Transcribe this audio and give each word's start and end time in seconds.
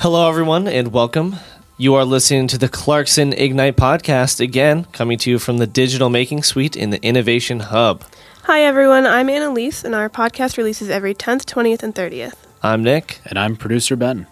Hello, 0.00 0.28
everyone, 0.28 0.68
and 0.68 0.92
welcome. 0.92 1.34
You 1.76 1.96
are 1.96 2.04
listening 2.04 2.46
to 2.48 2.58
the 2.58 2.68
Clarkson 2.68 3.32
Ignite 3.32 3.76
podcast 3.76 4.38
again, 4.38 4.84
coming 4.92 5.18
to 5.18 5.28
you 5.28 5.40
from 5.40 5.58
the 5.58 5.66
Digital 5.66 6.08
Making 6.08 6.44
Suite 6.44 6.76
in 6.76 6.90
the 6.90 7.02
Innovation 7.02 7.58
Hub. 7.58 8.04
Hi, 8.44 8.60
everyone. 8.62 9.08
I'm 9.08 9.28
Annalise, 9.28 9.82
and 9.82 9.96
our 9.96 10.08
podcast 10.08 10.56
releases 10.56 10.88
every 10.88 11.16
10th, 11.16 11.46
20th, 11.46 11.82
and 11.82 11.96
30th. 11.96 12.34
I'm 12.62 12.84
Nick. 12.84 13.20
And 13.24 13.36
I'm 13.36 13.56
producer 13.56 13.96
Ben. 13.96 14.28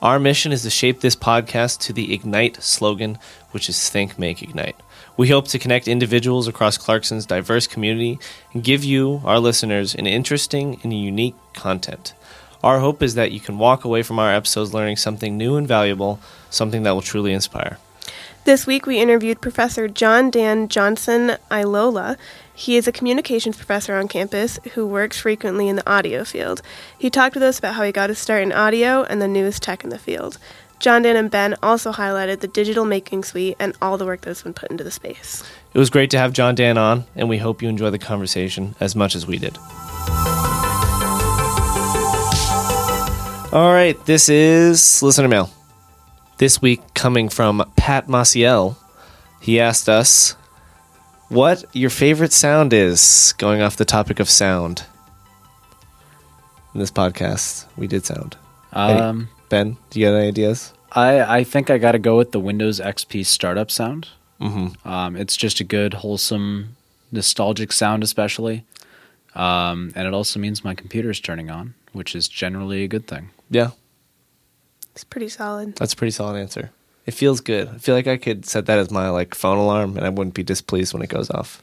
Our 0.00 0.20
mission 0.20 0.52
is 0.52 0.62
to 0.62 0.70
shape 0.70 1.00
this 1.00 1.16
podcast 1.16 1.80
to 1.80 1.92
the 1.92 2.14
Ignite 2.14 2.62
slogan, 2.62 3.18
which 3.50 3.68
is 3.68 3.90
Think, 3.90 4.20
Make, 4.20 4.40
Ignite. 4.40 4.76
We 5.16 5.30
hope 5.30 5.48
to 5.48 5.58
connect 5.58 5.88
individuals 5.88 6.46
across 6.46 6.78
Clarkson's 6.78 7.26
diverse 7.26 7.66
community 7.66 8.20
and 8.52 8.62
give 8.62 8.84
you, 8.84 9.20
our 9.24 9.40
listeners, 9.40 9.96
an 9.96 10.06
interesting 10.06 10.78
and 10.84 10.94
unique 10.94 11.34
content. 11.54 12.14
Our 12.62 12.80
hope 12.80 13.02
is 13.02 13.14
that 13.14 13.30
you 13.30 13.40
can 13.40 13.58
walk 13.58 13.84
away 13.84 14.02
from 14.02 14.18
our 14.18 14.32
episodes 14.32 14.74
learning 14.74 14.96
something 14.96 15.36
new 15.36 15.56
and 15.56 15.66
valuable, 15.66 16.18
something 16.50 16.82
that 16.82 16.90
will 16.90 17.02
truly 17.02 17.32
inspire. 17.32 17.78
This 18.44 18.66
week 18.66 18.86
we 18.86 18.98
interviewed 18.98 19.40
Professor 19.40 19.88
John 19.88 20.30
Dan 20.30 20.68
Johnson 20.68 21.36
Ilola. 21.50 22.16
He 22.54 22.76
is 22.76 22.88
a 22.88 22.92
communications 22.92 23.56
professor 23.56 23.94
on 23.94 24.08
campus 24.08 24.58
who 24.74 24.86
works 24.86 25.20
frequently 25.20 25.68
in 25.68 25.76
the 25.76 25.88
audio 25.88 26.24
field. 26.24 26.62
He 26.98 27.10
talked 27.10 27.34
with 27.34 27.42
us 27.42 27.58
about 27.58 27.74
how 27.74 27.84
he 27.84 27.92
got 27.92 28.08
his 28.08 28.18
start 28.18 28.42
in 28.42 28.52
audio 28.52 29.04
and 29.04 29.22
the 29.22 29.28
newest 29.28 29.62
tech 29.62 29.84
in 29.84 29.90
the 29.90 29.98
field. 29.98 30.38
Johndan 30.80 31.16
and 31.16 31.30
Ben 31.30 31.56
also 31.62 31.92
highlighted 31.92 32.40
the 32.40 32.48
digital 32.48 32.84
making 32.84 33.24
suite 33.24 33.56
and 33.58 33.76
all 33.82 33.98
the 33.98 34.06
work 34.06 34.22
that's 34.22 34.42
been 34.42 34.54
put 34.54 34.70
into 34.70 34.84
the 34.84 34.90
space. 34.90 35.44
It 35.74 35.78
was 35.78 35.90
great 35.90 36.10
to 36.10 36.18
have 36.18 36.32
Johndan 36.32 36.76
on, 36.76 37.04
and 37.14 37.28
we 37.28 37.38
hope 37.38 37.62
you 37.62 37.68
enjoy 37.68 37.90
the 37.90 37.98
conversation 37.98 38.74
as 38.80 38.96
much 38.96 39.14
as 39.14 39.26
we 39.26 39.38
did. 39.38 39.58
All 43.50 43.72
right, 43.72 43.96
this 44.04 44.28
is 44.28 45.02
listener 45.02 45.26
mail. 45.26 45.48
This 46.36 46.60
week, 46.60 46.82
coming 46.92 47.30
from 47.30 47.64
Pat 47.76 48.06
Maciel, 48.06 48.76
he 49.40 49.58
asked 49.58 49.88
us 49.88 50.32
what 51.30 51.64
your 51.72 51.88
favorite 51.88 52.34
sound 52.34 52.74
is, 52.74 53.32
going 53.38 53.62
off 53.62 53.76
the 53.76 53.86
topic 53.86 54.20
of 54.20 54.28
sound. 54.28 54.84
In 56.74 56.80
this 56.80 56.90
podcast, 56.90 57.64
we 57.78 57.86
did 57.86 58.04
sound. 58.04 58.36
Um, 58.74 59.30
Ben, 59.48 59.78
do 59.88 59.98
you 59.98 60.06
got 60.06 60.16
any 60.16 60.28
ideas? 60.28 60.74
I, 60.92 61.38
I 61.38 61.44
think 61.44 61.70
I 61.70 61.78
got 61.78 61.92
to 61.92 61.98
go 61.98 62.18
with 62.18 62.32
the 62.32 62.40
Windows 62.40 62.80
XP 62.80 63.24
startup 63.24 63.70
sound. 63.70 64.08
Mm-hmm. 64.42 64.86
Um, 64.86 65.16
it's 65.16 65.38
just 65.38 65.58
a 65.60 65.64
good, 65.64 65.94
wholesome, 65.94 66.76
nostalgic 67.10 67.72
sound, 67.72 68.02
especially. 68.02 68.66
Um, 69.34 69.90
and 69.94 70.06
it 70.06 70.12
also 70.12 70.38
means 70.38 70.62
my 70.62 70.74
computer 70.74 71.08
is 71.08 71.18
turning 71.18 71.48
on, 71.48 71.72
which 71.94 72.14
is 72.14 72.28
generally 72.28 72.84
a 72.84 72.88
good 72.88 73.06
thing. 73.06 73.30
Yeah, 73.50 73.70
It's 74.92 75.04
pretty 75.04 75.28
solid. 75.28 75.76
that's 75.76 75.92
a 75.92 75.96
pretty 75.96 76.10
solid 76.10 76.38
answer. 76.38 76.70
It 77.06 77.12
feels 77.14 77.40
good. 77.40 77.68
I 77.68 77.78
feel 77.78 77.94
like 77.94 78.06
I 78.06 78.18
could 78.18 78.44
set 78.44 78.66
that 78.66 78.78
as 78.78 78.90
my 78.90 79.08
like 79.08 79.34
phone 79.34 79.56
alarm, 79.58 79.96
and 79.96 80.04
I 80.04 80.10
wouldn't 80.10 80.34
be 80.34 80.42
displeased 80.42 80.92
when 80.92 81.02
it 81.02 81.08
goes 81.08 81.30
off. 81.30 81.62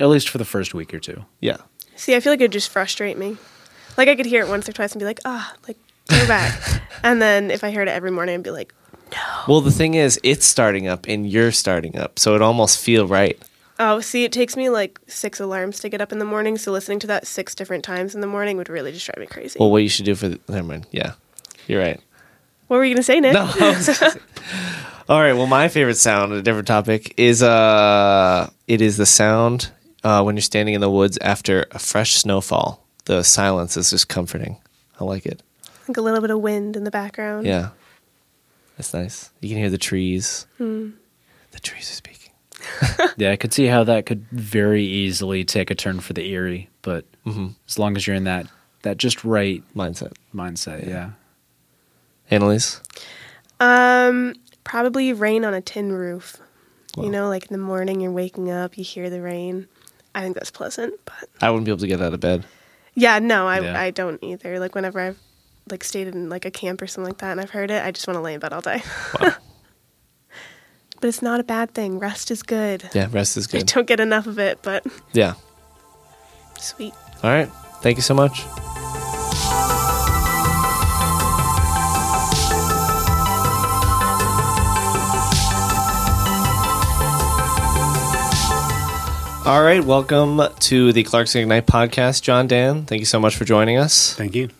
At 0.00 0.08
least 0.08 0.28
for 0.28 0.38
the 0.38 0.44
first 0.44 0.72
week 0.74 0.94
or 0.94 1.00
two. 1.00 1.24
Yeah, 1.40 1.58
See, 1.96 2.14
I 2.14 2.20
feel 2.20 2.32
like 2.32 2.40
it 2.40 2.44
would 2.44 2.52
just 2.52 2.70
frustrate 2.70 3.18
me. 3.18 3.36
Like 3.96 4.08
I 4.08 4.14
could 4.14 4.26
hear 4.26 4.42
it 4.44 4.48
once 4.48 4.68
or 4.68 4.72
twice 4.72 4.92
and 4.92 5.00
be 5.00 5.04
like, 5.04 5.18
ah, 5.24 5.52
like 5.66 5.76
go 6.08 6.26
back. 6.28 6.82
and 7.02 7.20
then 7.20 7.50
if 7.50 7.64
I 7.64 7.72
heard 7.72 7.88
it 7.88 7.90
every 7.90 8.12
morning, 8.12 8.36
I'd 8.36 8.42
be 8.44 8.50
like, 8.52 8.72
no. 9.12 9.18
Well, 9.48 9.60
the 9.60 9.72
thing 9.72 9.94
is, 9.94 10.20
it's 10.22 10.46
starting 10.46 10.86
up 10.86 11.06
and 11.08 11.28
you're 11.28 11.50
starting 11.52 11.96
up, 11.98 12.18
so 12.18 12.34
it 12.36 12.42
almost 12.42 12.78
feel 12.78 13.06
right. 13.08 13.36
Oh, 13.78 14.00
see, 14.00 14.24
it 14.24 14.32
takes 14.32 14.56
me 14.56 14.68
like 14.70 14.98
six 15.06 15.40
alarms 15.40 15.80
to 15.80 15.88
get 15.88 16.00
up 16.00 16.12
in 16.12 16.18
the 16.18 16.24
morning. 16.24 16.58
So 16.58 16.72
listening 16.72 16.98
to 17.00 17.06
that 17.08 17.26
six 17.26 17.54
different 17.54 17.84
times 17.84 18.14
in 18.14 18.20
the 18.20 18.26
morning 18.26 18.56
would 18.56 18.68
really 18.68 18.92
just 18.92 19.06
drive 19.06 19.18
me 19.18 19.26
crazy. 19.26 19.58
Well, 19.58 19.70
what 19.70 19.82
you 19.82 19.88
should 19.88 20.04
do 20.04 20.14
for 20.14 20.28
the, 20.28 20.40
never 20.48 20.66
mind. 20.66 20.86
Yeah, 20.90 21.12
you're 21.66 21.80
right. 21.82 22.00
what 22.68 22.76
were 22.78 22.84
you 22.84 22.94
gonna 22.94 23.02
say, 23.02 23.20
Nick? 23.20 23.34
No. 23.34 23.42
I 23.42 23.68
was 23.76 23.86
gonna 23.98 24.10
say- 24.12 24.20
All 25.08 25.20
right. 25.20 25.32
Well, 25.32 25.46
my 25.46 25.68
favorite 25.68 25.96
sound, 25.96 26.32
a 26.34 26.42
different 26.42 26.66
topic, 26.68 27.14
is 27.16 27.42
uh, 27.42 28.50
it 28.66 28.82
is 28.82 28.98
the 28.98 29.06
sound 29.06 29.70
uh, 30.04 30.22
when 30.22 30.36
you're 30.36 30.42
standing 30.42 30.74
in 30.74 30.82
the 30.82 30.90
woods 30.90 31.16
after 31.22 31.66
a 31.70 31.78
fresh 31.78 32.12
snowfall. 32.14 32.84
The 33.06 33.22
silence 33.22 33.78
is 33.78 33.88
just 33.88 34.08
comforting. 34.10 34.58
I 35.00 35.04
like 35.04 35.24
it. 35.24 35.42
like 35.88 35.96
a 35.96 36.02
little 36.02 36.20
bit 36.20 36.30
of 36.30 36.40
wind 36.40 36.76
in 36.76 36.84
the 36.84 36.90
background. 36.90 37.46
Yeah, 37.46 37.70
that's 38.76 38.92
nice. 38.92 39.30
You 39.40 39.48
can 39.48 39.56
hear 39.58 39.70
the 39.70 39.78
trees. 39.78 40.46
The 40.58 40.92
trees 41.62 41.90
are 41.90 41.94
speaking. 41.94 42.17
Yeah, 43.16 43.32
I 43.32 43.36
could 43.36 43.52
see 43.52 43.66
how 43.66 43.82
that 43.84 44.06
could 44.06 44.24
very 44.30 44.84
easily 44.84 45.44
take 45.44 45.70
a 45.70 45.74
turn 45.74 45.98
for 46.00 46.12
the 46.12 46.24
eerie, 46.30 46.68
but 46.82 47.04
Mm-hmm. 47.26 47.48
as 47.66 47.78
long 47.78 47.96
as 47.96 48.06
you're 48.06 48.16
in 48.16 48.24
that, 48.24 48.46
that 48.82 48.96
just 48.96 49.24
right 49.24 49.62
Mindset. 49.74 50.12
mindset, 50.34 50.86
yeah. 50.86 51.10
Annalise. 52.30 52.80
Um, 53.60 54.34
probably 54.64 55.12
rain 55.12 55.44
on 55.44 55.52
a 55.54 55.60
tin 55.60 55.92
roof. 55.92 56.36
Wow. 56.96 57.04
You 57.04 57.10
know, 57.10 57.28
like 57.28 57.44
in 57.50 57.52
the 57.52 57.62
morning, 57.62 58.00
you're 58.00 58.12
waking 58.12 58.50
up, 58.50 58.78
you 58.78 58.84
hear 58.84 59.10
the 59.10 59.20
rain. 59.20 59.66
I 60.14 60.22
think 60.22 60.34
that's 60.36 60.50
pleasant, 60.50 60.94
but 61.04 61.28
I 61.40 61.50
wouldn't 61.50 61.64
be 61.66 61.70
able 61.70 61.80
to 61.80 61.86
get 61.86 62.00
out 62.00 62.14
of 62.14 62.20
bed. 62.20 62.44
yeah, 62.94 63.18
no, 63.18 63.46
I 63.46 63.60
Yeah. 63.60 63.80
I 63.80 63.90
don't 63.90 64.22
either. 64.22 64.58
Like 64.58 64.74
whenever 64.74 65.00
I've 65.00 65.18
like 65.70 65.84
stayed 65.84 66.08
in 66.08 66.28
like 66.28 66.44
a 66.44 66.50
camp 66.50 66.80
or 66.82 66.86
something 66.86 67.10
like 67.10 67.18
that, 67.18 67.32
and 67.32 67.40
I've 67.40 67.50
heard 67.50 67.70
it, 67.70 67.84
I 67.84 67.90
just 67.90 68.06
want 68.06 68.16
to 68.16 68.22
lay 68.22 68.34
in 68.34 68.40
bed 68.40 68.52
all 68.52 68.60
day. 68.62 68.82
Wow. 69.20 69.34
But 71.00 71.08
it's 71.08 71.22
not 71.22 71.38
a 71.40 71.44
bad 71.44 71.74
thing. 71.74 71.98
Rest 71.98 72.30
is 72.30 72.42
good. 72.42 72.90
Yeah, 72.94 73.08
rest 73.12 73.36
is 73.36 73.46
good. 73.48 73.58
I 73.58 73.60
good. 73.60 73.66
don't 73.74 73.86
get 73.86 74.00
enough 74.00 74.26
of 74.26 74.38
it, 74.38 74.58
but 74.62 74.84
Yeah. 75.12 75.34
sweet. 76.58 76.94
All 77.22 77.30
right. 77.30 77.48
Thank 77.82 77.96
you 77.98 78.02
so 78.02 78.14
much. 78.14 78.44
All 89.44 89.62
right, 89.62 89.82
welcome 89.82 90.42
to 90.60 90.92
the 90.92 91.02
Clarkson 91.04 91.40
Ignite 91.40 91.64
podcast, 91.66 92.20
Johndan. 92.22 92.86
Thank 92.86 93.00
you 93.00 93.06
so 93.06 93.18
much 93.18 93.34
for 93.34 93.46
joining 93.46 93.78
us. 93.78 94.12
Thank 94.12 94.34
you. 94.34 94.50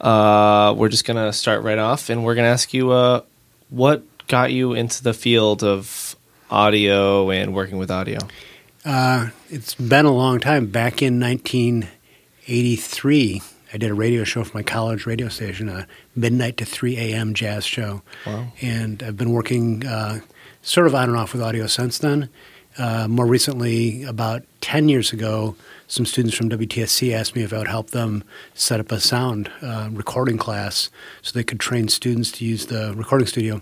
Uh, 0.00 0.72
we're 0.74 0.88
just 0.88 1.04
gonna 1.04 1.34
start 1.34 1.62
right 1.62 1.76
off, 1.76 2.08
and 2.08 2.24
we're 2.24 2.34
gonna 2.34 2.48
ask 2.48 2.72
you, 2.72 2.92
uh, 2.92 3.20
what 3.68 4.02
got 4.30 4.52
you 4.52 4.72
into 4.72 5.02
the 5.02 5.12
field 5.12 5.64
of 5.64 6.14
audio 6.50 7.30
and 7.30 7.52
working 7.52 7.76
with 7.78 7.90
audio? 7.90 8.20
Uh, 8.84 9.30
it's 9.50 9.74
been 9.74 10.06
a 10.06 10.12
long 10.12 10.38
time. 10.40 10.66
Back 10.66 11.02
in 11.02 11.20
1983, 11.20 13.42
I 13.72 13.76
did 13.76 13.90
a 13.90 13.94
radio 13.94 14.24
show 14.24 14.42
for 14.44 14.56
my 14.56 14.62
college 14.62 15.04
radio 15.04 15.28
station, 15.28 15.68
a 15.68 15.86
midnight 16.14 16.56
to 16.58 16.64
3 16.64 16.96
a.m. 16.96 17.34
jazz 17.34 17.66
show. 17.66 18.02
Wow. 18.24 18.52
And 18.62 19.02
I've 19.02 19.16
been 19.16 19.32
working 19.32 19.84
uh, 19.84 20.20
sort 20.62 20.86
of 20.86 20.94
on 20.94 21.08
and 21.08 21.18
off 21.18 21.32
with 21.32 21.42
audio 21.42 21.66
since 21.66 21.98
then. 21.98 22.28
Uh, 22.78 23.08
more 23.08 23.26
recently, 23.26 24.04
about 24.04 24.44
10 24.60 24.88
years 24.88 25.12
ago, 25.12 25.56
some 25.88 26.06
students 26.06 26.36
from 26.36 26.48
WTSC 26.48 27.12
asked 27.12 27.34
me 27.34 27.42
if 27.42 27.52
I 27.52 27.58
would 27.58 27.68
help 27.68 27.90
them 27.90 28.22
set 28.54 28.78
up 28.78 28.92
a 28.92 29.00
sound 29.00 29.50
uh, 29.60 29.88
recording 29.90 30.38
class 30.38 30.88
so 31.20 31.32
they 31.32 31.42
could 31.42 31.58
train 31.58 31.88
students 31.88 32.30
to 32.32 32.44
use 32.44 32.66
the 32.66 32.94
recording 32.94 33.26
studio. 33.26 33.60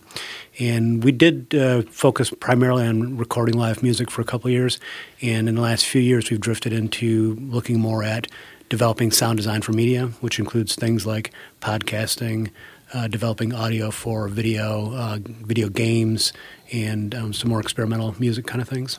And 0.59 1.03
we 1.03 1.11
did 1.11 1.55
uh, 1.55 1.83
focus 1.91 2.31
primarily 2.39 2.87
on 2.87 3.17
recording 3.17 3.57
live 3.59 3.83
music 3.83 4.11
for 4.11 4.21
a 4.21 4.27
couple 4.27 4.51
years. 4.51 4.79
And 5.23 5.49
in 5.49 5.55
the 5.55 5.63
last 5.63 5.87
few 5.87 6.03
years, 6.03 6.31
we've 6.31 6.41
drifted 6.41 6.75
into 6.75 7.35
looking 7.41 7.81
more 7.81 8.05
at 8.05 8.27
developing 8.69 9.11
sound 9.11 9.39
design 9.39 9.63
for 9.63 9.73
media, 9.73 10.09
which 10.21 10.39
includes 10.39 10.75
things 10.75 11.07
like 11.07 11.33
podcasting, 11.63 12.51
uh, 12.95 13.09
developing 13.09 13.55
audio 13.55 13.91
for 13.91 14.29
video, 14.29 14.93
uh, 14.95 15.19
video 15.23 15.69
games, 15.69 16.33
and 16.73 17.15
um, 17.15 17.33
some 17.33 17.51
more 17.51 17.61
experimental 17.61 18.15
music 18.19 18.47
kind 18.47 18.61
of 18.63 18.69
things. 18.69 18.99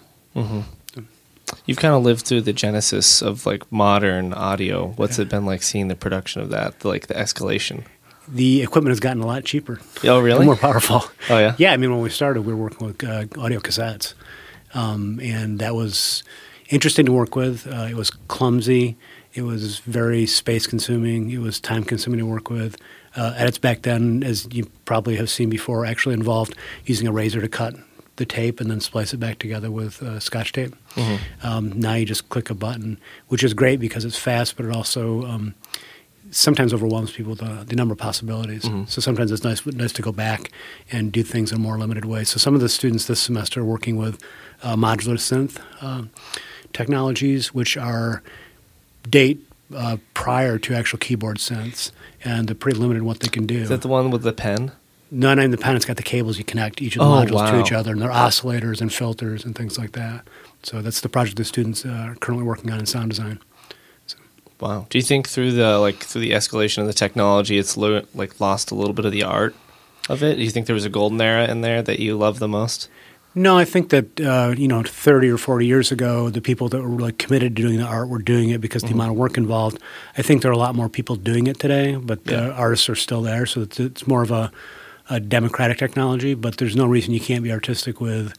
You've 1.65 1.77
kind 1.79 1.95
of 1.95 2.03
lived 2.03 2.25
through 2.25 2.41
the 2.41 2.53
genesis 2.53 3.21
of 3.21 3.45
like 3.45 3.71
modern 3.71 4.33
audio. 4.33 4.89
What's 4.95 5.17
it 5.19 5.29
been 5.29 5.45
like 5.45 5.63
seeing 5.63 5.87
the 5.87 5.95
production 5.95 6.41
of 6.41 6.49
that, 6.51 6.85
like 6.85 7.07
the 7.07 7.15
escalation? 7.15 7.83
The 8.27 8.61
equipment 8.61 8.91
has 8.91 8.99
gotten 8.99 9.23
a 9.23 9.25
lot 9.25 9.43
cheaper. 9.43 9.79
Oh, 10.03 10.19
really? 10.19 10.39
And 10.39 10.45
more 10.45 10.55
powerful. 10.55 11.03
Oh, 11.29 11.39
yeah? 11.39 11.55
Yeah, 11.57 11.73
I 11.73 11.77
mean, 11.77 11.91
when 11.91 12.01
we 12.01 12.11
started, 12.11 12.43
we 12.43 12.53
were 12.53 12.63
working 12.63 12.85
with 12.85 13.03
uh, 13.03 13.25
audio 13.41 13.59
cassettes, 13.59 14.13
um, 14.75 15.19
and 15.23 15.57
that 15.59 15.73
was 15.73 16.23
interesting 16.69 17.05
to 17.05 17.11
work 17.11 17.35
with. 17.35 17.67
Uh, 17.67 17.87
it 17.89 17.95
was 17.95 18.09
clumsy. 18.09 18.97
It 19.33 19.43
was 19.43 19.79
very 19.79 20.25
space 20.25 20.67
consuming. 20.67 21.29
It 21.31 21.39
was 21.39 21.59
time 21.59 21.83
consuming 21.83 22.19
to 22.19 22.25
work 22.25 22.49
with. 22.49 22.77
Uh, 23.15 23.33
edits 23.37 23.57
back 23.57 23.81
then, 23.81 24.23
as 24.23 24.47
you 24.51 24.69
probably 24.85 25.15
have 25.15 25.29
seen 25.29 25.49
before, 25.49 25.85
actually 25.85 26.13
involved 26.13 26.55
using 26.85 27.07
a 27.07 27.11
razor 27.11 27.41
to 27.41 27.47
cut 27.49 27.75
the 28.17 28.25
tape 28.25 28.59
and 28.59 28.69
then 28.69 28.79
splice 28.81 29.13
it 29.13 29.17
back 29.17 29.39
together 29.39 29.71
with 29.71 30.01
uh, 30.03 30.19
scotch 30.19 30.51
tape. 30.51 30.75
Um, 31.41 31.79
now 31.79 31.93
you 31.95 32.05
just 32.05 32.29
click 32.29 32.49
a 32.49 32.53
button, 32.53 32.99
which 33.27 33.43
is 33.43 33.53
great 33.53 33.79
because 33.79 34.03
it's 34.05 34.17
fast, 34.17 34.57
but 34.57 34.65
it 34.65 34.75
also 34.75 35.23
um, 35.25 35.55
sometimes 36.29 36.73
overwhelms 36.73 37.11
people 37.11 37.31
with 37.31 37.39
the, 37.39 37.63
the 37.65 37.75
number 37.75 37.93
of 37.93 37.97
possibilities. 37.97 38.63
So 38.87 38.99
sometimes 39.01 39.31
it's 39.31 39.43
nice 39.43 39.65
nice 39.65 39.93
to 39.93 40.01
go 40.01 40.11
back 40.11 40.51
and 40.91 41.11
do 41.11 41.23
things 41.23 41.51
in 41.51 41.57
a 41.57 41.61
more 41.61 41.77
limited 41.79 42.05
way. 42.05 42.23
So 42.25 42.37
some 42.39 42.55
of 42.55 42.61
the 42.61 42.69
students 42.69 43.05
this 43.05 43.21
semester 43.21 43.61
are 43.61 43.65
working 43.65 43.95
with 43.97 44.21
uh, 44.61 44.75
modular 44.75 45.17
synth 45.17 45.59
uh, 45.81 46.03
technologies, 46.73 47.53
which 47.53 47.77
are 47.77 48.21
date 49.09 49.39
uh, 49.75 49.97
prior 50.13 50.57
to 50.59 50.73
actual 50.73 50.99
keyboard 50.99 51.37
synths, 51.37 51.91
and 52.23 52.47
they're 52.47 52.55
pretty 52.55 52.79
limited 52.79 52.99
in 52.99 53.05
what 53.05 53.19
they 53.19 53.27
can 53.29 53.45
do. 53.45 53.59
Is 53.59 53.69
that 53.69 53.81
the 53.81 53.87
one 53.87 54.11
with 54.11 54.23
the 54.23 54.33
pen? 54.33 54.71
No, 55.11 55.29
not 55.33 55.39
even 55.39 55.51
the 55.51 55.57
pen. 55.57 55.75
It's 55.75 55.85
got 55.85 55.97
the 55.97 56.03
cables 56.03 56.37
you 56.37 56.43
connect 56.43 56.81
each 56.81 56.95
of 56.95 56.99
the 56.99 57.05
Oh, 57.05 57.25
modules 57.25 57.49
to 57.51 57.59
each 57.59 57.71
other, 57.71 57.91
and 57.91 58.01
they're 58.01 58.09
oscillators 58.09 58.79
and 58.81 58.93
filters 58.93 59.43
and 59.43 59.55
things 59.55 59.77
like 59.77 59.93
that. 59.93 60.27
So 60.63 60.81
that's 60.81 61.01
the 61.01 61.09
project 61.09 61.37
the 61.37 61.45
students 61.45 61.85
uh, 61.85 61.89
are 62.09 62.15
currently 62.15 62.45
working 62.45 62.69
on 62.71 62.79
in 62.79 62.85
sound 62.85 63.09
design. 63.09 63.39
Wow. 64.59 64.87
Do 64.89 64.97
you 64.97 65.01
think 65.03 65.27
through 65.29 65.53
the 65.53 65.79
like 65.79 65.97
through 66.03 66.21
the 66.21 66.31
escalation 66.31 66.79
of 66.79 66.87
the 66.87 66.93
technology, 66.93 67.57
it's 67.57 67.77
lo- 67.77 68.03
like 68.13 68.39
lost 68.41 68.71
a 68.71 68.75
little 68.75 68.93
bit 68.93 69.05
of 69.05 69.11
the 69.13 69.23
art 69.23 69.55
of 70.09 70.21
it? 70.21 70.35
Do 70.35 70.43
you 70.43 70.49
think 70.49 70.67
there 70.67 70.73
was 70.73 70.85
a 70.85 70.89
golden 70.89 71.21
era 71.21 71.47
in 71.47 71.61
there 71.61 71.81
that 71.81 71.99
you 71.99 72.17
love 72.17 72.39
the 72.39 72.47
most? 72.47 72.89
No, 73.35 73.57
I 73.57 73.63
think 73.63 73.89
that 73.89 74.19
uh, 74.19 74.53
you 74.57 74.67
know, 74.67 74.81
thirty 74.83 75.29
or 75.29 75.37
forty 75.37 75.65
years 75.67 75.91
ago, 75.91 76.29
the 76.29 76.41
people 76.41 76.67
that 76.69 76.81
were 76.81 76.89
really 76.89 77.11
committed 77.13 77.55
to 77.55 77.61
doing 77.61 77.77
the 77.77 77.85
art 77.85 78.09
were 78.09 78.19
doing 78.21 78.49
it 78.49 78.59
because 78.59 78.81
Mm-hmm. 78.83 78.89
the 78.89 78.95
amount 78.95 79.11
of 79.11 79.17
work 79.17 79.37
involved. 79.37 79.79
I 80.17 80.21
think 80.23 80.41
there 80.41 80.49
are 80.51 80.53
a 80.53 80.57
lot 80.57 80.75
more 80.75 80.89
people 80.89 81.15
doing 81.15 81.47
it 81.47 81.59
today, 81.59 81.95
but 81.95 82.19
Yeah. 82.25 82.37
the 82.47 82.51
artists 82.53 82.89
are 82.89 82.95
still 82.95 83.21
there, 83.21 83.45
so 83.45 83.61
it's, 83.61 83.79
it's 83.79 84.07
more 84.07 84.23
of 84.23 84.31
a, 84.31 84.51
a 85.09 85.19
democratic 85.19 85.77
technology. 85.77 86.33
But 86.33 86.57
there's 86.57 86.75
no 86.75 86.87
reason 86.87 87.13
you 87.13 87.19
can't 87.19 87.43
be 87.43 87.51
artistic 87.51 88.01
with 88.01 88.33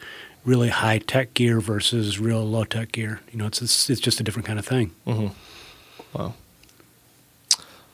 really 0.44 0.70
high 0.70 0.98
tech 0.98 1.34
gear 1.34 1.60
versus 1.60 2.18
real 2.18 2.44
low 2.44 2.64
tech 2.64 2.90
gear. 2.92 3.20
You 3.30 3.38
know, 3.38 3.46
it's, 3.46 3.62
it's 3.62 3.88
it's 3.90 4.00
just 4.00 4.18
a 4.20 4.24
different 4.24 4.46
kind 4.46 4.58
of 4.58 4.66
thing. 4.66 4.90
Mm-hmm. 5.06 6.18
Wow. 6.18 6.34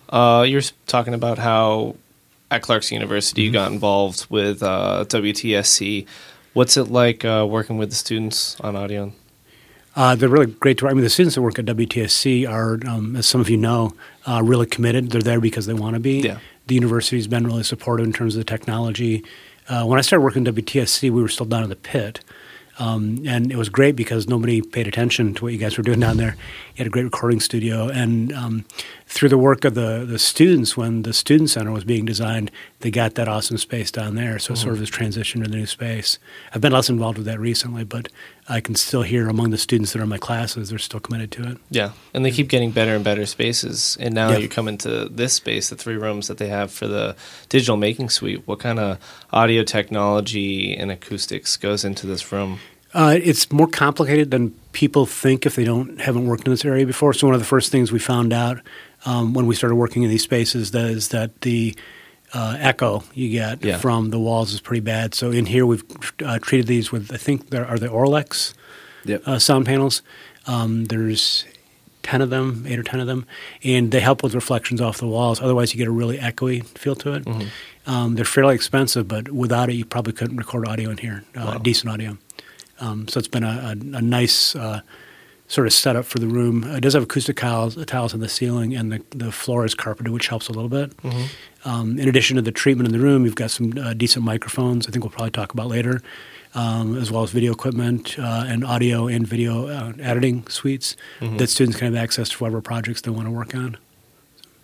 Uh, 0.09 0.43
you're 0.45 0.63
talking 0.87 1.15
about 1.15 1.39
how 1.39 1.97
at 2.51 2.63
Clarkson 2.63 2.95
University 2.95 3.43
you 3.43 3.51
got 3.53 3.71
involved 3.71 4.27
with 4.31 4.63
uh, 4.63 5.05
WTSC. 5.09 6.07
What's 6.57 6.79
it 6.79 6.85
like 6.85 7.23
uh, 7.23 7.47
working 7.47 7.77
with 7.77 7.91
the 7.91 7.95
students 7.95 8.59
on 8.63 8.77
Audion? 8.77 9.13
Uh, 9.95 10.15
they're 10.15 10.31
really 10.31 10.47
great 10.47 10.79
to 10.79 10.87
work. 10.87 10.93
I 10.93 10.95
mean, 10.95 11.05
the 11.05 11.11
students 11.11 11.35
that 11.35 11.43
work 11.43 11.59
at 11.59 11.67
WTSC 11.67 12.49
are, 12.49 12.79
um, 12.89 13.15
as 13.15 13.27
some 13.27 13.43
of 13.43 13.51
you 13.51 13.59
know, 13.59 13.93
uh, 14.25 14.41
really 14.43 14.65
committed. 14.65 15.11
They're 15.11 15.21
there 15.21 15.39
because 15.39 15.67
they 15.67 15.75
want 15.75 15.97
to 15.97 16.01
be. 16.01 16.21
Yeah. 16.21 16.39
The 16.67 16.75
university's 16.75 17.27
been 17.27 17.47
really 17.47 17.63
supportive 17.63 18.07
in 18.07 18.15
terms 18.15 18.37
of 18.37 18.41
the 18.41 18.51
technology. 18.51 19.23
Uh, 19.69 19.85
when 19.85 19.99
I 19.99 20.01
started 20.01 20.25
working 20.25 20.49
at 20.49 20.55
WTSC, 20.55 21.11
we 21.11 21.21
were 21.21 21.29
still 21.29 21.45
down 21.45 21.63
in 21.63 21.69
the 21.69 21.77
pit. 21.77 22.21
Um, 22.79 23.23
and 23.27 23.53
it 23.53 23.57
was 23.57 23.69
great 23.69 23.95
because 23.95 24.27
nobody 24.27 24.63
paid 24.63 24.89
attention 24.89 25.35
to 25.35 25.45
what 25.45 25.53
you 25.53 25.59
guys 25.59 25.77
were 25.77 25.85
doing 25.85 26.01
down 26.01 26.17
there. 26.17 26.37
You 26.75 26.79
had 26.79 26.87
a 26.87 26.91
great 26.91 27.05
recording 27.05 27.41
studio, 27.41 27.89
and 27.89 28.33
um, 28.33 28.65
through 29.17 29.31
the 29.31 29.39
work 29.39 29.65
of 29.65 29.75
the 29.75 30.05
the 30.07 30.19
students, 30.19 30.77
when 30.77 31.03
the 31.03 31.13
student 31.15 31.49
center 31.49 31.73
was 31.73 31.85
being 31.85 32.05
designed, 32.05 32.51
they 32.81 32.91
got 32.91 33.15
that 33.15 33.29
awesome 33.29 33.57
space 33.57 33.91
down 33.91 34.15
there. 34.15 34.39
So 34.39 34.53
it 34.53 34.59
sort 34.59 34.75
of 34.75 34.81
has 34.81 34.91
transitioned 34.91 35.43
to 35.45 35.51
the 35.51 35.57
new 35.57 35.65
space. 35.65 36.19
I've 36.53 36.61
been 36.61 36.73
less 36.73 36.91
involved 36.91 37.17
with 37.17 37.27
that 37.27 37.41
recently, 37.41 37.83
but 37.83 38.09
I 38.47 38.61
can 38.61 38.75
still 38.75 39.03
hear 39.03 39.29
among 39.29 39.51
the 39.51 39.59
students 39.59 39.93
that 39.93 40.01
are 40.01 40.03
in 40.03 40.11
my 40.11 40.19
classes, 40.19 40.69
they're 40.69 40.79
still 40.79 41.01
committed 41.01 41.31
to 41.33 41.51
it. 41.51 41.57
Yeah, 41.71 41.93
and 42.13 42.25
they 42.25 42.31
keep 42.31 42.49
getting 42.49 42.71
better 42.73 42.95
and 42.95 43.03
better 43.03 43.25
spaces. 43.25 43.97
And 43.99 44.15
now 44.15 44.31
Yeah. 44.31 44.39
you're 44.39 44.49
coming 44.51 44.77
to 44.79 45.09
this 45.09 45.33
space, 45.33 45.71
the 45.71 45.77
three 45.77 45.97
rooms 45.97 46.29
that 46.29 46.37
they 46.37 46.49
have 46.49 46.71
for 46.71 46.87
the 46.87 47.17
digital 47.49 47.79
making 47.79 48.11
suite. 48.11 48.43
What 48.45 48.59
kind 48.61 48.79
of 48.79 48.99
audio 49.33 49.63
technology 49.65 50.77
and 50.77 50.91
acoustics 50.91 51.57
goes 51.57 51.85
into 51.85 52.07
this 52.07 52.31
room? 52.33 52.59
Uh, 52.95 53.19
it's 53.23 53.51
more 53.53 53.67
complicated 53.67 54.31
than 54.31 54.51
people 54.73 55.05
think 55.07 55.45
if 55.45 55.55
they 55.57 55.65
don't 55.65 56.01
haven't 56.01 56.27
worked 56.27 56.47
in 56.47 56.53
this 56.53 56.65
area 56.65 56.87
before. 56.87 57.13
So 57.13 57.27
one 57.27 57.35
of 57.35 57.41
the 57.41 57.47
first 57.47 57.71
things 57.71 57.93
we 57.93 57.99
found 57.99 58.33
out 58.33 58.61
um, 59.07 59.33
when 59.33 59.47
we 59.47 59.55
started 59.55 59.77
working 59.77 60.03
in 60.03 60.11
these 60.11 60.23
spaces 60.23 60.71
that 60.73 60.85
is 60.91 61.09
that 61.09 61.41
the 61.41 61.75
uh, 62.35 62.57
echo 62.59 63.03
you 63.15 63.31
get 63.31 63.65
Yeah. 63.65 63.79
from 63.79 64.11
the 64.11 64.19
walls 64.19 64.53
is 64.53 64.61
pretty 64.61 64.81
bad. 64.81 65.15
So 65.15 65.31
in 65.31 65.47
here 65.47 65.65
we've 65.65 65.85
uh, 66.25 66.39
treated 66.41 66.67
these 66.67 66.93
with 66.93 67.11
I 67.13 67.17
think 67.17 67.51
there 67.51 67.67
are 67.67 67.79
the 67.79 67.89
Auralex 67.89 68.53
Yep. 69.05 69.23
uh, 69.27 69.39
sound 69.39 69.65
panels. 69.67 70.03
Um, 70.47 70.87
there's 70.87 71.45
ten 72.03 72.21
of 72.23 72.31
them, 72.31 72.65
eight 72.69 72.79
or 72.79 72.83
ten 72.83 73.01
of 73.01 73.07
them, 73.07 73.25
and 73.65 73.91
they 73.93 74.01
help 74.01 74.23
with 74.23 74.35
reflections 74.35 74.81
off 74.81 74.99
the 74.99 75.07
walls. 75.07 75.41
Otherwise, 75.41 75.73
you 75.73 75.79
get 75.79 75.89
a 75.89 75.93
really 75.93 76.19
echoey 76.19 76.65
feel 76.79 76.95
to 76.97 77.15
it. 77.15 77.27
Um, 77.87 78.17
they're 78.17 78.25
fairly 78.25 78.55
expensive, 78.57 79.07
but 79.07 79.31
without 79.31 79.71
it, 79.71 79.75
you 79.75 79.85
probably 79.85 80.13
couldn't 80.13 80.37
record 80.37 80.67
audio 80.67 80.91
in 80.91 80.99
here, 80.99 81.23
uh, 81.37 81.53
Wow. 81.55 81.59
decent 81.59 81.93
audio. 81.93 82.19
Um, 82.81 83.07
so 83.09 83.19
it's 83.19 83.29
been 83.29 83.45
a, 83.45 83.75
a, 83.75 83.97
a 83.99 84.03
nice 84.03 84.55
uh, 84.57 84.81
sort 85.49 85.67
of 85.67 85.73
setup 85.73 86.05
for 86.05 86.19
the 86.19 86.27
room. 86.27 86.65
It 86.65 86.81
does 86.81 86.95
have 86.95 87.05
acoustic 87.05 87.37
tiles, 87.37 87.77
tiles 87.87 88.13
on 88.15 88.21
the 88.21 88.29
ceiling, 88.29 88.75
and 88.75 88.91
the, 88.93 89.03
the 89.11 89.31
floor 89.31 89.65
is 89.65 89.75
carpeted, 89.75 90.13
which 90.13 90.27
helps 90.29 90.49
a 90.49 90.53
little 90.53 90.69
bit. 90.69 90.93
Um, 91.65 91.99
in 91.99 92.09
addition 92.09 92.37
to 92.37 92.43
the 92.43 92.53
treatment 92.53 92.89
in 92.89 92.93
the 92.93 92.99
room, 93.01 93.25
you've 93.25 93.35
got 93.37 93.51
some 93.51 93.73
uh, 93.79 93.95
decent 93.95 94.25
microphones. 94.25 94.87
I 94.87 94.91
think 94.91 95.05
we'll 95.05 95.11
probably 95.13 95.31
talk 95.31 95.53
about 95.53 95.69
later, 95.69 96.01
um, 96.55 96.97
as 96.97 97.11
well 97.13 97.23
as 97.23 97.31
video 97.31 97.53
equipment 97.53 98.19
uh, 98.19 98.45
and 98.49 98.65
audio 98.65 99.07
and 99.07 99.27
video 99.27 99.69
uh, 99.69 99.93
editing 100.01 100.47
suites 100.49 100.97
that 101.21 101.49
students 101.49 101.77
can 101.79 101.93
have 101.93 102.03
access 102.03 102.29
to 102.31 102.39
whatever 102.39 102.61
projects 102.61 103.01
they 103.03 103.11
want 103.11 103.27
to 103.27 103.33
work 103.33 103.55
on. 103.55 103.77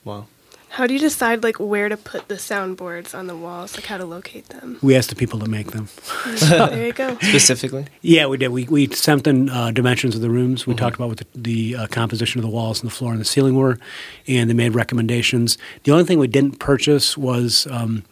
Wow. 0.04 0.26
How 0.72 0.86
do 0.86 0.94
you 0.94 1.00
decide 1.00 1.42
like 1.42 1.60
where 1.60 1.90
to 1.90 1.98
put 1.98 2.28
the 2.28 2.36
soundboards 2.36 3.14
on 3.14 3.26
the 3.26 3.36
walls, 3.36 3.76
like 3.76 3.84
how 3.84 3.98
to 3.98 4.06
locate 4.06 4.48
them? 4.48 4.78
We 4.80 4.96
asked 4.96 5.10
the 5.10 5.14
people 5.14 5.38
that 5.40 5.50
make 5.50 5.72
them. 5.72 5.90
there 6.40 6.86
you 6.86 6.94
go. 6.94 7.18
Specifically? 7.22 7.84
Yeah, 8.00 8.24
we 8.24 8.38
did. 8.38 8.48
We, 8.48 8.64
we 8.64 8.86
sent 8.88 9.24
them 9.24 9.50
uh, 9.50 9.72
dimensions 9.72 10.14
of 10.14 10.22
the 10.22 10.30
rooms. 10.30 10.66
We 10.66 10.74
talked 10.74 10.96
about 10.96 11.10
what 11.10 11.18
the, 11.18 11.26
the 11.34 11.76
uh, 11.76 11.86
composition 11.88 12.38
of 12.38 12.42
the 12.42 12.50
walls 12.50 12.80
and 12.80 12.90
the 12.90 12.94
floor 12.94 13.12
and 13.12 13.20
the 13.20 13.26
ceiling 13.26 13.54
were, 13.54 13.78
and 14.26 14.48
they 14.48 14.54
made 14.54 14.74
recommendations. 14.74 15.58
The 15.84 15.92
only 15.92 16.04
thing 16.04 16.18
we 16.18 16.26
didn't 16.26 16.58
purchase 16.58 17.18
was 17.18 17.66
um, 17.70 18.02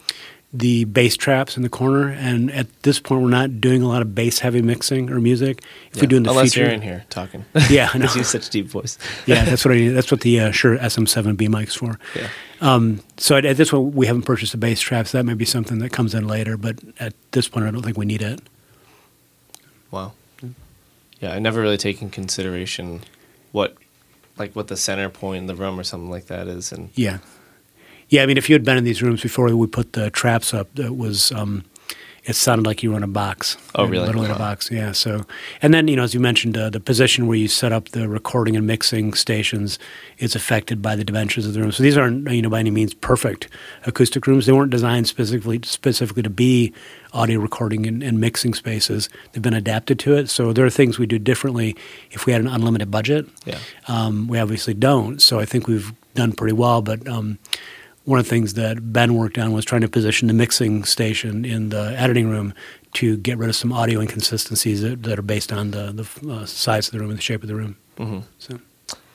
the 0.53 0.85
bass 0.85 1.17
traps 1.17 1.57
in 1.57 1.63
the 1.63 1.69
corner. 1.69 2.09
And 2.09 2.51
at 2.51 2.83
this 2.83 2.99
point, 2.99 3.23
we're 3.23 3.29
not 3.29 3.61
doing 3.61 3.83
a 3.83 3.89
lot 3.89 4.03
of 4.03 4.15
bass 4.15 4.41
heavy 4.41 4.63
mixing 4.63 5.11
or 5.11 5.21
music. 5.21 5.63
If 5.93 6.01
we 6.01 6.07
do 6.09 6.17
in 6.17 6.25
the 6.25 6.31
Unless 6.31 6.53
future, 6.55 6.67
you're 6.67 6.75
in 6.75 6.83
here 6.83 7.05
talking. 7.11 7.45
Yeah. 7.71 7.93
Because 7.93 8.15
you 8.17 8.21
have 8.21 8.27
such 8.27 8.49
a 8.49 8.51
deep 8.51 8.67
voice. 8.67 8.99
yeah, 9.27 9.45
that's 9.47 9.65
what 9.65 9.75
I. 9.75 9.89
That's 9.91 10.11
what 10.11 10.23
the 10.23 10.41
uh, 10.41 10.51
Shure 10.51 10.77
SM7B 10.79 11.49
mic's 11.49 11.75
for. 11.75 11.99
Yeah. 12.17 12.29
Um, 12.61 13.01
so 13.17 13.37
at, 13.37 13.45
at 13.45 13.57
this 13.57 13.71
point, 13.71 13.95
we 13.95 14.07
haven't 14.07 14.23
purchased 14.23 14.53
the 14.53 14.59
bass 14.59 14.81
traps. 14.81 15.13
That 15.13 15.25
may 15.25 15.35
be 15.35 15.45
something 15.45 15.79
that 15.79 15.91
comes 15.93 16.15
in 16.15 16.27
later, 16.27 16.57
but 16.57 16.79
at 16.99 17.15
this 17.31 17.49
point, 17.49 17.67
I 17.67 17.71
don't 17.71 17.83
think 17.83 17.97
we 17.97 18.05
need 18.07 18.23
it. 18.23 18.41
Wow. 19.91 20.13
Yeah, 21.21 21.33
I 21.35 21.39
never 21.39 21.61
really 21.61 21.77
take 21.77 22.01
in 22.01 22.09
consideration 22.11 23.03
what, 23.53 23.77
like, 24.39 24.57
what 24.57 24.69
the 24.69 24.77
center 24.77 25.11
point 25.11 25.43
in 25.43 25.47
the 25.49 25.55
room 25.55 25.79
or 25.79 25.85
something 25.85 26.11
like 26.11 26.27
that 26.27 26.49
is, 26.49 26.73
and 26.73 26.89
Yeah. 26.95 27.19
Yeah, 28.11 28.23
I 28.23 28.27
mean, 28.27 28.37
if 28.37 28.49
you 28.51 28.55
had 28.55 28.65
been 28.65 28.77
in 28.77 28.85
these 28.85 29.03
rooms 29.03 29.23
before 29.23 29.55
we 29.55 29.67
put 29.67 29.95
the 29.95 30.11
traps 30.11 30.53
up, 30.53 30.79
it 30.79 30.97
was, 30.97 31.31
um, 31.33 31.65
it 32.25 32.35
sounded 32.35 32.67
like 32.67 32.83
you 32.83 32.91
were 32.91 32.97
in 32.97 33.03
a 33.03 33.09
box. 33.09 33.57
Oh, 33.77 33.87
really? 33.87 34.05
Literally 34.05 34.27
in 34.27 34.35
a 34.35 34.39
box, 34.39 34.71
yeah. 34.71 34.93
So, 34.93 35.25
and 35.63 35.73
then, 35.73 35.89
you 35.89 35.97
know, 35.97 36.03
as 36.03 36.13
you 36.13 36.21
mentioned, 36.21 36.59
uh, 36.59 36.69
the 36.71 36.81
position 36.81 37.29
where 37.29 37.39
you 37.39 37.49
set 37.49 37.73
up 37.73 37.91
the 37.91 38.09
recording 38.09 38.57
and 38.57 38.67
mixing 38.67 39.15
stations 39.15 39.79
is 40.19 40.35
affected 40.35 40.83
by 40.83 40.97
the 40.97 41.05
dimensions 41.05 41.47
of 41.47 41.55
the 41.55 41.61
room. 41.61 41.73
So 41.73 41.83
these 41.83 41.97
aren't, 41.97 42.31
you 42.31 42.43
know, 42.43 42.51
by 42.51 42.59
any 42.59 42.71
means 42.71 42.95
perfect 42.95 43.49
acoustic 43.87 44.27
rooms. 44.27 44.45
They 44.45 44.53
weren't 44.53 44.71
designed 44.71 45.09
specifically 45.09 45.61
specifically 45.65 46.23
to 46.23 46.31
be 46.31 46.75
audio 47.13 47.39
recording 47.41 47.87
and, 47.87 48.03
and 48.03 48.21
mixing 48.21 48.55
spaces. 48.55 49.09
They've 49.33 49.43
been 49.43 49.55
adapted 49.55 49.99
to 50.01 50.15
it. 50.15 50.29
So 50.29 50.53
there 50.53 50.67
are 50.67 50.71
things 50.71 50.99
we 50.99 51.07
do 51.07 51.19
differently 51.19 51.75
if 52.11 52.27
we 52.27 52.33
had 52.33 52.43
an 52.43 52.49
unlimited 52.49 52.91
budget. 52.91 53.27
yeah. 53.47 53.59
Um, 53.89 54.29
we 54.29 54.39
obviously 54.39 54.75
don't. 54.75 55.23
So 55.23 55.39
I 55.41 55.47
think 55.47 55.69
we've 55.69 55.93
done 56.15 56.33
pretty 56.33 56.55
well. 56.55 56.83
But 56.83 57.09
um, 57.09 57.39
one 58.05 58.19
of 58.19 58.25
the 58.25 58.31
things 58.31 58.55
that 58.55 58.93
Ben 58.93 59.15
worked 59.15 59.39
on 59.39 59.53
was 59.53 59.65
trying 59.65 59.83
to 59.83 59.89
position 59.89 60.29
the 60.29 60.35
mixing 60.35 60.85
station 60.85 61.45
in 61.45 61.69
the 61.69 61.95
editing 61.99 62.29
room 62.29 62.55
to 62.95 63.17
get 63.19 63.39
rid 63.39 63.49
of 63.49 63.57
some 63.57 63.73
audio 63.73 64.01
inconsistencies 64.01 64.83
that, 64.83 65.03
that 65.05 65.19
are 65.19 65.23
based 65.23 65.53
on 65.53 65.71
the, 65.71 65.93
the 65.93 66.33
uh, 66.33 66.47
size 66.47 66.89
of 66.89 66.93
the 66.93 66.99
room 66.99 67.11
and 67.11 67.19
the 67.19 67.23
shape 67.23 67.43
of 67.43 67.49
the 67.49 67.55
room. 67.55 67.77
hmm 67.97 68.21
So 68.39 68.61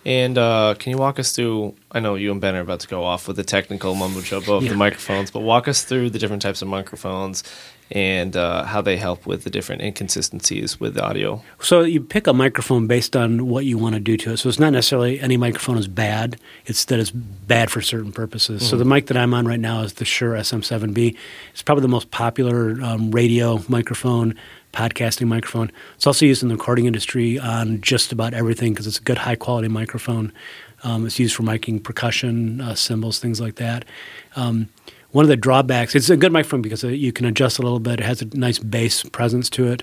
And 0.06 0.38
uh, 0.38 0.76
can 0.78 0.92
you 0.92 0.98
walk 0.98 1.18
us 1.20 1.32
through? 1.32 1.76
I 1.92 2.00
know 2.00 2.14
you 2.16 2.32
and 2.32 2.40
Ben 2.40 2.56
are 2.56 2.60
about 2.62 2.82
to 2.82 2.88
go 2.88 3.04
off 3.04 3.28
with 3.28 3.38
the 3.38 3.44
technical 3.44 3.96
mumbo 3.96 4.22
jumbo 4.22 4.58
of 4.58 4.64
Yeah. 4.64 4.70
the 4.70 4.76
microphones, 4.78 5.32
but 5.32 5.40
walk 5.40 5.68
us 5.68 5.84
through 5.84 6.12
the 6.12 6.20
different 6.20 6.44
types 6.44 6.62
of 6.62 6.68
microphones 6.68 7.44
and 7.92 8.36
uh, 8.36 8.64
how 8.66 8.82
they 8.82 8.98
help 8.98 9.26
with 9.28 9.44
the 9.44 9.50
different 9.50 9.82
inconsistencies 9.82 10.80
with 10.80 10.96
the 10.96 11.04
audio. 11.04 11.42
So 11.60 11.82
you 11.82 12.02
pick 12.02 12.26
a 12.28 12.34
microphone 12.34 12.88
based 12.88 13.16
on 13.16 13.48
what 13.48 13.66
you 13.66 13.78
want 13.78 13.94
to 13.96 14.00
do 14.00 14.18
to 14.18 14.34
it. 14.34 14.38
So 14.38 14.50
it's 14.50 14.60
not 14.60 14.74
necessarily 14.74 15.20
any 15.20 15.38
microphone 15.38 15.78
is 15.78 15.88
bad. 15.88 16.38
It's 16.66 16.86
that 16.86 17.00
it's 17.00 17.12
bad 17.12 17.70
for 17.72 17.82
certain 17.82 18.12
purposes. 18.12 18.68
So 18.68 18.76
the 18.78 18.86
mic 18.86 19.08
that 19.08 19.18
I'm 19.18 19.34
on 19.36 19.46
right 19.48 19.60
now 19.60 19.82
is 19.82 19.94
the 19.94 20.06
Shure 20.06 20.34
SM7B. 20.34 21.16
It's 21.54 21.62
probably 21.62 21.84
the 21.84 21.88
most 21.88 22.10
popular 22.12 22.80
um, 22.82 23.12
radio 23.12 23.64
microphone, 23.68 24.36
podcasting 24.76 25.28
microphone. 25.28 25.72
It's 25.96 26.06
also 26.06 26.26
used 26.26 26.44
in 26.44 26.50
the 26.50 26.56
recording 26.56 26.86
industry 26.86 27.40
on 27.40 27.82
just 27.82 28.12
about 28.12 28.34
everything 28.34 28.74
because 28.74 28.86
it's 28.86 29.00
a 29.00 29.04
good 29.04 29.18
high 29.20 29.36
quality 29.36 29.70
microphone. 29.70 30.34
Um, 30.84 31.06
it's 31.06 31.18
used 31.18 31.36
for 31.36 31.44
miking 31.44 31.82
percussion, 31.82 32.62
uh, 32.62 32.76
cymbals, 32.76 33.20
things 33.20 33.40
like 33.40 33.56
that. 33.56 33.86
Um, 34.36 34.70
one 35.12 35.24
of 35.24 35.30
the 35.30 35.38
drawbacks, 35.38 35.96
it's 35.96 36.10
a 36.10 36.18
good 36.18 36.34
microphone 36.34 36.62
because 36.62 36.84
uh, 36.84 36.90
you 36.90 37.14
can 37.14 37.26
adjust 37.26 37.58
a 37.58 37.62
little 37.62 37.80
bit. 37.80 38.02
It 38.02 38.06
has 38.06 38.22
a 38.22 38.26
nice 38.38 38.60
bass 38.60 39.04
presence 39.04 39.50
to 39.52 39.68
it. 39.68 39.82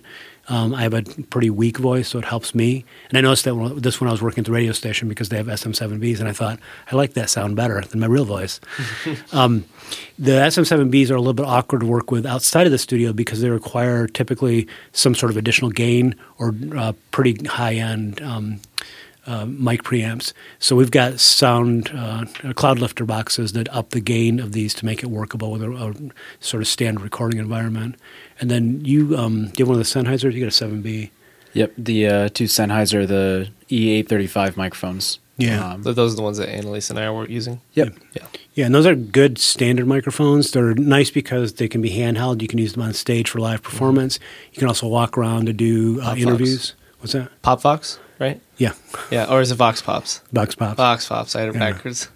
Um, 0.49 0.75
I 0.75 0.83
have 0.83 0.93
a 0.93 1.03
pretty 1.03 1.51
weak 1.51 1.79
voice, 1.79 2.09
so 2.09 2.19
it 2.19 2.25
helps 2.25 2.55
me. 2.55 2.85
And 3.09 3.19
I 3.19 3.21
noticed 3.21 3.45
that 3.45 3.55
when, 3.55 3.79
this 3.79 4.01
when 4.01 4.09
I 4.09 4.11
was 4.11 4.21
working 4.21 4.41
at 4.41 4.47
the 4.47 4.53
radio 4.53 4.73
station 4.73 5.09
because 5.09 5.29
they 5.29 5.37
have 5.37 5.47
SM7Bs, 5.47 6.19
and 6.19 6.29
I 6.29 6.33
thought 6.33 6.59
I 6.91 6.97
like 6.97 7.15
that 7.15 7.31
sound 7.31 7.55
better 7.55 7.81
than 7.81 8.01
my 8.01 8.07
real 8.07 8.25
voice. 8.25 8.61
um, 9.33 9.65
the 10.19 10.33
SM7Bs 10.33 11.11
are 11.11 11.15
a 11.15 11.21
little 11.21 11.33
bit 11.33 11.47
awkward 11.47 11.81
to 11.81 11.87
work 11.87 12.11
with 12.11 12.27
outside 12.27 12.67
of 12.67 12.73
the 12.73 12.79
studio 12.79 13.13
because 13.13 13.41
they 13.41 13.51
require 13.51 14.07
typically 14.09 14.67
some 14.93 15.15
sort 15.15 15.31
of 15.31 15.37
additional 15.37 15.71
gain 15.71 16.15
or 16.39 16.55
uh, 16.77 16.93
pretty 17.13 17.45
high 17.47 17.75
end 17.75 18.21
um, 18.23 18.61
uh, 19.27 19.47
mic 19.47 19.83
preamps. 19.85 20.33
So 20.59 20.75
we've 20.77 20.91
got 20.91 21.21
sound 21.21 21.91
uh, 21.95 22.25
cloud 22.55 22.79
lifter 22.79 23.05
boxes 23.05 23.53
that 23.53 23.69
up 23.75 23.91
the 23.91 24.01
gain 24.01 24.41
of 24.41 24.53
these 24.53 24.75
to 24.75 24.85
make 24.85 25.03
it 25.03 25.07
workable 25.07 25.53
with 25.53 25.63
a, 25.63 25.71
a 25.73 25.95
sort 26.41 26.61
of 26.63 26.69
standard 26.69 27.03
recording 27.03 27.39
environment. 27.39 27.97
And 28.41 28.51
then 28.51 28.85
you 28.85 29.17
um, 29.17 29.47
do 29.47 29.53
you 29.59 29.65
have 29.65 29.69
one 29.69 29.79
of 29.79 29.85
the 29.87 30.01
Sennheisers? 30.01 30.33
You 30.35 30.41
got 30.45 30.61
a 30.61 30.65
7B. 30.67 31.11
Yep, 31.55 31.73
the 31.77 32.07
uh, 32.07 32.29
two 32.31 32.45
Sennheiser, 32.45 33.07
the 33.07 33.51
E835 33.71 34.57
microphones. 34.57 35.19
Yeah. 35.37 35.73
Um, 35.73 35.83
Th- 35.83 35.95
Those 35.97 36.13
are 36.15 36.17
the 36.17 36.23
ones 36.23 36.39
that 36.39 36.49
Annalise 36.49 36.89
and 36.91 36.99
I 36.99 37.11
were 37.11 37.29
using. 37.29 37.61
yep. 37.73 37.95
Yeah. 38.15 38.27
Yeah, 38.55 38.67
and 38.67 38.75
those 38.75 38.85
are 38.85 38.95
good 38.95 39.39
standard 39.39 39.87
microphones. 39.87 40.51
They're 40.51 40.75
nice 40.75 41.11
because 41.11 41.55
they 41.55 41.69
can 41.69 41.81
be 41.81 41.89
handheld. 41.91 42.43
You 42.43 42.49
can 42.49 42.59
use 42.59 42.75
them 42.75 42.83
on 42.83 42.93
stage 42.93 43.31
for 43.31 43.39
live 43.39 43.63
performance. 43.63 44.19
You 44.53 44.59
can 44.59 44.69
also 44.69 44.87
walk 44.89 45.17
around 45.17 45.47
to 45.47 45.55
do 45.55 46.01
uh, 46.03 46.15
interviews. 46.19 46.75
What's 46.99 47.15
that? 47.15 47.31
Pop 47.41 47.63
Vox, 47.63 47.99
right? 48.19 48.41
Yeah, 48.57 48.73
Yeah. 49.11 49.27
Or 49.31 49.41
is 49.41 49.51
it 49.51 49.57
Vox 49.57 49.83
Pops? 49.83 50.21
Vox 50.33 50.55
Pops. 50.55 50.77
Vox 50.77 51.09
Pops. 51.09 51.37
I 51.37 51.41
had 51.41 51.49
it 51.51 51.55
Yeah. 51.55 51.73
backwards. 51.73 52.09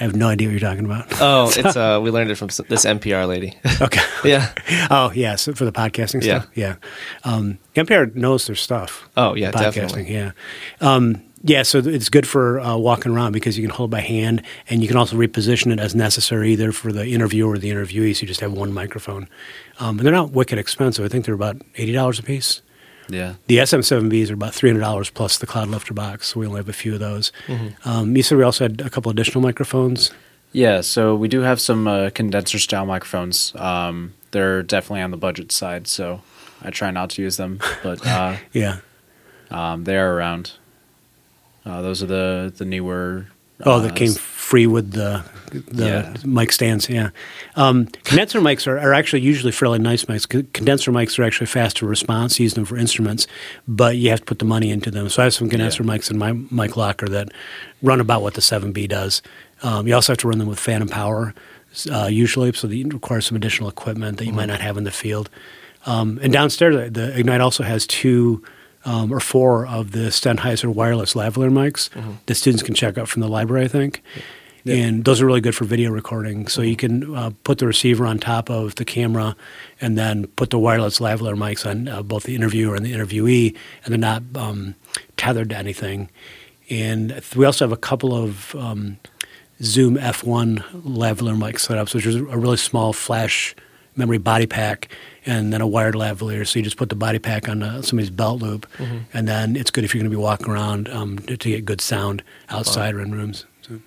I 0.00 0.04
have 0.04 0.16
no 0.16 0.28
idea 0.28 0.48
what 0.48 0.52
you're 0.58 0.60
talking 0.70 0.86
about. 0.86 1.06
Oh, 1.20 1.52
it's 1.54 1.76
uh, 1.76 2.00
we 2.02 2.10
learned 2.10 2.30
it 2.30 2.36
from 2.36 2.48
this 2.68 2.86
NPR 2.86 3.28
lady. 3.28 3.58
okay. 3.82 4.00
yeah. 4.24 4.50
Oh, 4.90 5.12
yeah. 5.14 5.36
So 5.36 5.52
for 5.52 5.66
the 5.66 5.72
podcasting 5.72 6.24
Yeah. 6.24 6.40
stuff. 6.40 6.50
Yeah. 6.54 6.76
Um, 7.24 7.58
NPR 7.76 8.14
knows 8.14 8.46
their 8.46 8.56
stuff. 8.56 9.08
Oh, 9.16 9.34
yeah, 9.34 9.50
podcasting. 9.50 9.74
definitely. 9.74 10.12
Yeah. 10.14 10.30
Um, 10.80 11.22
yeah. 11.42 11.62
So 11.64 11.80
it's 11.80 12.08
good 12.08 12.26
for 12.26 12.60
uh, 12.60 12.76
walking 12.78 13.12
around 13.12 13.32
because 13.32 13.58
you 13.58 13.62
can 13.66 13.74
hold 13.76 13.90
by 13.90 14.00
hand, 14.00 14.42
and 14.70 14.80
you 14.80 14.88
can 14.88 14.96
also 14.96 15.16
reposition 15.16 15.70
it 15.70 15.78
as 15.78 15.94
necessary, 15.94 16.52
either 16.52 16.72
for 16.72 16.92
the 16.92 17.06
interviewer 17.06 17.52
or 17.52 17.58
the 17.58 17.70
interviewee. 17.70 18.16
So 18.16 18.22
you 18.22 18.28
just 18.28 18.40
have 18.40 18.52
one 18.52 18.72
microphone, 18.72 19.28
um, 19.80 19.98
and 19.98 20.06
they're 20.06 20.14
not 20.14 20.32
wicked 20.32 20.58
expensive. 20.58 21.04
I 21.04 21.08
think 21.08 21.26
they're 21.26 21.34
about 21.34 21.56
eighty 21.76 21.92
dollars 21.92 22.18
a 22.18 22.22
piece. 22.22 22.62
Yeah. 23.10 23.34
The 23.46 23.58
SM7Bs 23.58 24.30
are 24.30 24.34
about 24.34 24.54
three 24.54 24.70
hundred 24.70 24.80
dollars 24.80 25.10
plus 25.10 25.38
the 25.38 25.46
Cloud 25.46 25.68
Lifter 25.68 25.94
box. 25.94 26.28
So 26.28 26.40
we 26.40 26.46
only 26.46 26.58
have 26.58 26.68
a 26.68 26.72
few 26.72 26.94
of 26.94 27.00
those. 27.00 27.32
Um, 27.84 28.16
you 28.16 28.22
said 28.22 28.38
we 28.38 28.44
also 28.44 28.64
had 28.64 28.80
a 28.80 28.90
couple 28.90 29.10
additional 29.10 29.42
microphones. 29.42 30.10
Yeah, 30.52 30.80
so 30.80 31.14
we 31.14 31.28
do 31.28 31.40
have 31.42 31.60
some 31.60 31.86
uh, 31.86 32.10
condenser 32.10 32.58
style 32.58 32.84
microphones. 32.86 33.54
Um, 33.54 34.14
they're 34.32 34.62
definitely 34.64 35.02
on 35.02 35.10
the 35.12 35.16
budget 35.16 35.52
side, 35.52 35.86
so 35.86 36.22
I 36.62 36.70
try 36.70 36.90
not 36.90 37.10
to 37.10 37.22
use 37.22 37.36
them, 37.36 37.60
but 37.82 38.04
uh, 38.06 38.36
Yeah. 38.52 38.78
um, 39.50 39.84
they 39.84 39.96
are 39.96 40.12
around. 40.14 40.52
Uh, 41.64 41.82
those 41.82 42.02
are 42.02 42.06
the 42.06 42.52
the 42.56 42.64
newer. 42.64 43.26
Oh, 43.64 43.72
uh, 43.72 43.78
that 43.80 43.96
came 43.96 44.12
free 44.14 44.66
with 44.66 44.92
the 44.92 45.22
the 45.52 45.84
Yeah. 45.84 46.14
mic 46.24 46.52
stands. 46.52 46.88
Yeah, 46.88 47.10
um, 47.56 47.86
condenser 48.04 48.40
mics 48.40 48.68
are, 48.68 48.78
are 48.78 48.94
actually 48.94 49.22
usually 49.22 49.50
fairly 49.50 49.80
nice 49.80 50.04
mics. 50.04 50.28
Condenser 50.52 50.92
mics 50.92 51.18
are 51.18 51.24
actually 51.24 51.48
faster 51.48 51.86
response. 51.86 52.38
Use 52.38 52.54
them 52.54 52.64
for 52.64 52.76
instruments, 52.76 53.26
but 53.66 53.96
you 53.96 54.10
have 54.10 54.20
to 54.20 54.24
put 54.26 54.38
the 54.38 54.44
money 54.44 54.70
into 54.70 54.90
them. 54.92 55.08
So 55.08 55.22
I 55.22 55.24
have 55.24 55.34
some 55.34 55.48
condenser 55.48 55.82
Yeah. 55.82 55.90
mics 55.90 56.08
in 56.10 56.18
my 56.18 56.32
mic 56.52 56.76
locker 56.76 57.06
that 57.08 57.30
run 57.82 58.00
about 58.00 58.22
what 58.22 58.34
the 58.34 58.40
7B 58.40 58.86
does. 58.86 59.22
Um, 59.62 59.88
you 59.88 59.94
also 59.94 60.12
have 60.12 60.18
to 60.18 60.28
run 60.28 60.38
them 60.38 60.46
with 60.48 60.60
phantom 60.60 60.88
power, 60.88 61.34
uh, 61.92 62.06
usually, 62.10 62.52
so 62.52 62.68
that 62.68 62.76
you 62.76 62.86
require 62.88 63.20
some 63.20 63.36
additional 63.36 63.68
equipment 63.68 64.18
that 64.18 64.26
you 64.26 64.32
might 64.32 64.46
not 64.46 64.60
have 64.60 64.76
in 64.76 64.84
the 64.84 64.90
field. 64.92 65.28
Um, 65.84 66.20
and 66.22 66.32
downstairs, 66.32 66.76
the, 66.76 66.90
the 66.90 67.18
Ignite 67.18 67.40
also 67.40 67.64
has 67.64 67.86
two 67.88 68.42
um, 68.84 69.12
or 69.12 69.20
four 69.20 69.66
of 69.66 69.92
the 69.92 70.08
Sennheiser 70.10 70.72
wireless 70.72 71.14
lavalier 71.14 71.50
mics 71.50 71.90
that 72.26 72.34
students 72.34 72.62
can 72.62 72.74
check 72.74 72.96
out 72.98 73.08
from 73.08 73.20
the 73.20 73.28
library, 73.28 73.64
I 73.64 73.68
think. 73.68 74.02
And 74.66 75.04
those 75.04 75.22
are 75.22 75.26
really 75.26 75.40
good 75.40 75.54
for 75.54 75.64
video 75.64 75.90
recording. 75.90 76.46
So 76.46 76.60
you 76.60 76.76
can 76.76 77.14
uh, 77.14 77.30
put 77.44 77.58
the 77.58 77.66
receiver 77.66 78.04
on 78.06 78.18
top 78.18 78.50
of 78.50 78.74
the 78.74 78.84
camera 78.84 79.34
and 79.80 79.96
then 79.96 80.26
put 80.28 80.50
the 80.50 80.58
wireless 80.58 80.98
lavalier 80.98 81.36
mics 81.36 81.68
on 81.68 81.88
uh, 81.88 82.02
both 82.02 82.24
the 82.24 82.34
interviewer 82.34 82.74
and 82.74 82.84
the 82.84 82.92
interviewee, 82.92 83.56
and 83.84 83.92
they're 83.92 83.98
not 83.98 84.22
um, 84.34 84.74
tethered 85.16 85.50
to 85.50 85.56
anything. 85.56 86.10
And 86.68 87.20
we 87.34 87.44
also 87.44 87.64
have 87.64 87.72
a 87.72 87.76
couple 87.76 88.14
of 88.14 88.54
um, 88.54 88.98
Zoom 89.62 89.96
F1 89.96 90.58
lavalier 90.82 91.38
mic 91.38 91.56
setups, 91.56 91.94
which 91.94 92.06
is 92.06 92.16
a 92.16 92.22
really 92.22 92.56
small 92.56 92.92
flash 92.92 93.56
memory 93.96 94.18
body 94.18 94.46
pack 94.46 94.88
and 95.26 95.52
then 95.52 95.60
a 95.60 95.66
wired 95.66 95.94
lavalier. 95.94 96.46
So 96.46 96.58
you 96.58 96.64
just 96.64 96.76
put 96.76 96.88
the 96.88 96.94
body 96.94 97.18
pack 97.18 97.48
on 97.48 97.62
uh, 97.62 97.82
somebody's 97.82 98.10
belt 98.10 98.40
loop, 98.40 98.66
and 99.12 99.28
then 99.28 99.56
it's 99.56 99.70
good 99.70 99.84
if 99.84 99.94
you're 99.94 100.00
going 100.02 100.10
to 100.10 100.16
be 100.16 100.22
walking 100.22 100.48
around 100.48 100.88
um, 100.88 101.18
to, 101.20 101.36
to 101.36 101.48
get 101.50 101.64
good 101.64 101.80
sound 101.80 102.22
outside 102.48 102.94
or 102.94 103.00
in 103.00 103.12
rooms. 103.12 103.44
So 103.62 103.80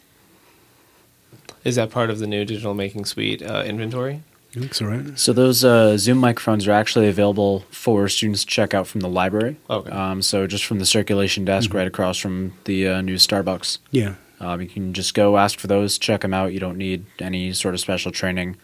Is 1.63 1.75
that 1.75 1.89
part 1.89 2.09
of 2.09 2.19
the 2.19 2.27
new 2.27 2.45
digital 2.45 2.73
making 2.73 3.05
suite 3.05 3.41
uh, 3.41 3.63
inventory? 3.65 4.21
I 4.55 4.59
think 4.59 4.75
so, 4.75 4.85
right? 4.85 5.17
So 5.17 5.33
those 5.33 5.63
uh, 5.65 5.97
Zoom 5.97 6.19
microphones 6.19 6.67
are 6.67 6.71
actually 6.71 7.07
available 7.07 7.61
for 7.71 8.07
students 8.07 8.41
to 8.41 8.47
check 8.47 8.75
out 8.75 8.85
from 8.85 9.01
the 9.01 9.09
library. 9.09 9.57
Okay. 9.67 9.89
Um, 9.89 10.21
so 10.21 10.45
just 10.45 10.65
from 10.65 10.77
the 10.77 10.85
circulation 10.85 11.43
desk 11.43 11.73
right 11.73 11.87
across 11.87 12.19
from 12.19 12.53
the 12.65 12.87
uh, 12.87 13.01
new 13.01 13.15
Starbucks. 13.15 13.79
Yeah. 13.89 14.13
Um, 14.39 14.61
you 14.61 14.67
can 14.67 14.93
just 14.93 15.15
go 15.15 15.37
ask 15.37 15.57
for 15.57 15.65
those, 15.65 15.97
check 15.97 16.21
them 16.21 16.35
out. 16.35 16.53
You 16.53 16.59
don't 16.59 16.77
need 16.77 17.05
any 17.17 17.51
sort 17.53 17.73
of 17.73 17.79
special 17.79 18.11
training. 18.11 18.57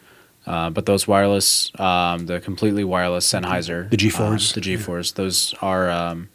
Uh, 0.45 0.69
but 0.69 0.85
those 0.85 1.07
wireless, 1.07 1.71
um, 1.79 2.25
the 2.25 2.39
completely 2.39 2.83
wireless 2.83 3.31
Sennheiser, 3.31 3.89
The 3.89 3.97
G4s. 3.97 4.19
um, 4.55 4.61
the 4.61 4.61
G4s, 4.77 5.13
those 5.13 5.53
are 5.61 5.89
um, 5.89 6.29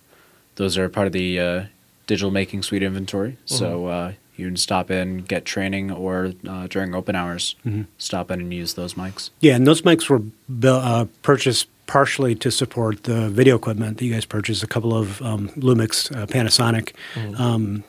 those 0.56 0.78
are 0.78 0.88
part 0.88 1.06
of 1.08 1.12
the 1.12 1.40
uh, 1.40 1.64
digital 2.06 2.30
making 2.30 2.62
suite 2.62 2.82
inventory. 2.82 3.38
So 3.44 3.86
uh, 3.86 4.12
you 4.36 4.46
can 4.46 4.56
stop 4.56 4.90
in, 4.90 5.18
get 5.18 5.44
training, 5.44 5.90
or 5.90 6.32
uh, 6.48 6.66
during 6.68 6.94
open 6.94 7.16
hours, 7.16 7.56
stop 7.98 8.30
in 8.30 8.40
and 8.40 8.52
use 8.54 8.74
those 8.74 8.94
mics. 8.94 9.30
Yeah, 9.40 9.56
and 9.56 9.66
those 9.66 9.82
mics 9.82 10.08
were 10.08 10.20
built, 10.20 10.84
uh, 10.84 11.06
purchased 11.22 11.66
partially 11.86 12.34
to 12.36 12.50
support 12.50 13.02
the 13.04 13.28
video 13.30 13.56
equipment 13.56 13.98
that 13.98 14.04
you 14.04 14.12
guys 14.12 14.24
purchased. 14.26 14.62
A 14.62 14.66
couple 14.66 14.96
of 14.96 15.20
um, 15.22 15.48
Lumix, 15.50 16.14
uh, 16.16 16.26
Panasonic, 16.26 16.92
um, 17.38 17.84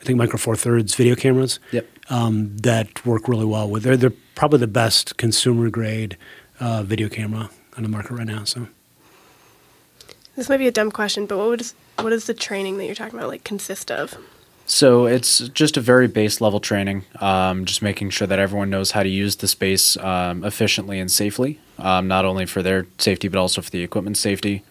I 0.00 0.04
think 0.04 0.16
Micro 0.18 0.38
Four 0.38 0.56
Thirds 0.56 0.94
video 0.94 1.14
cameras. 1.16 1.58
Yep. 1.72 1.86
Um, 2.10 2.56
that 2.58 3.06
work 3.06 3.28
really 3.28 3.44
well 3.44 3.70
with. 3.70 3.84
They're 3.84 3.96
they're 3.96 4.12
probably 4.34 4.58
the 4.58 4.66
best 4.66 5.16
consumer 5.16 5.70
grade 5.70 6.16
uh, 6.58 6.82
video 6.82 7.08
camera 7.08 7.50
on 7.76 7.82
the 7.84 7.88
market 7.88 8.10
right 8.12 8.26
now. 8.26 8.44
So 8.44 8.66
This 10.36 10.48
might 10.48 10.56
be 10.58 10.66
a 10.66 10.72
dumb 10.72 10.90
question, 10.90 11.26
but 11.26 11.38
what 11.38 11.48
would 11.48 11.66
what 11.98 12.10
does 12.10 12.26
the 12.26 12.34
training 12.34 12.78
that 12.78 12.86
you're 12.86 12.94
talking 12.94 13.18
about 13.18 13.28
like 13.28 13.44
consist 13.44 13.90
of? 13.90 14.16
So 14.66 15.06
it's 15.06 15.40
just 15.48 15.76
a 15.76 15.80
very 15.80 16.06
base 16.06 16.40
level 16.40 16.60
training, 16.60 17.04
um, 17.20 17.64
just 17.64 17.82
making 17.82 18.10
sure 18.10 18.28
that 18.28 18.38
everyone 18.38 18.70
knows 18.70 18.92
how 18.92 19.02
to 19.02 19.08
use 19.08 19.36
the 19.36 19.48
space 19.48 19.96
um, 19.96 20.44
efficiently 20.44 21.00
and 21.00 21.10
safely, 21.10 21.58
um, 21.78 22.06
not 22.06 22.24
only 22.24 22.46
for 22.46 22.62
their 22.62 22.86
safety 22.98 23.26
but 23.26 23.38
also 23.38 23.62
for 23.62 23.70
the 23.70 23.82
equipment 23.82 24.16
safety, 24.16 24.62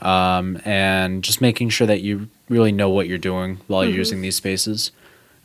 um, 0.00 0.58
and 0.64 1.22
just 1.22 1.40
making 1.40 1.68
sure 1.68 1.86
that 1.86 2.00
you 2.00 2.28
really 2.48 2.72
know 2.72 2.88
what 2.88 3.08
you're 3.08 3.18
doing 3.18 3.60
while 3.66 3.84
you're 3.84 3.96
using 3.96 4.22
these 4.22 4.36
spaces. 4.36 4.90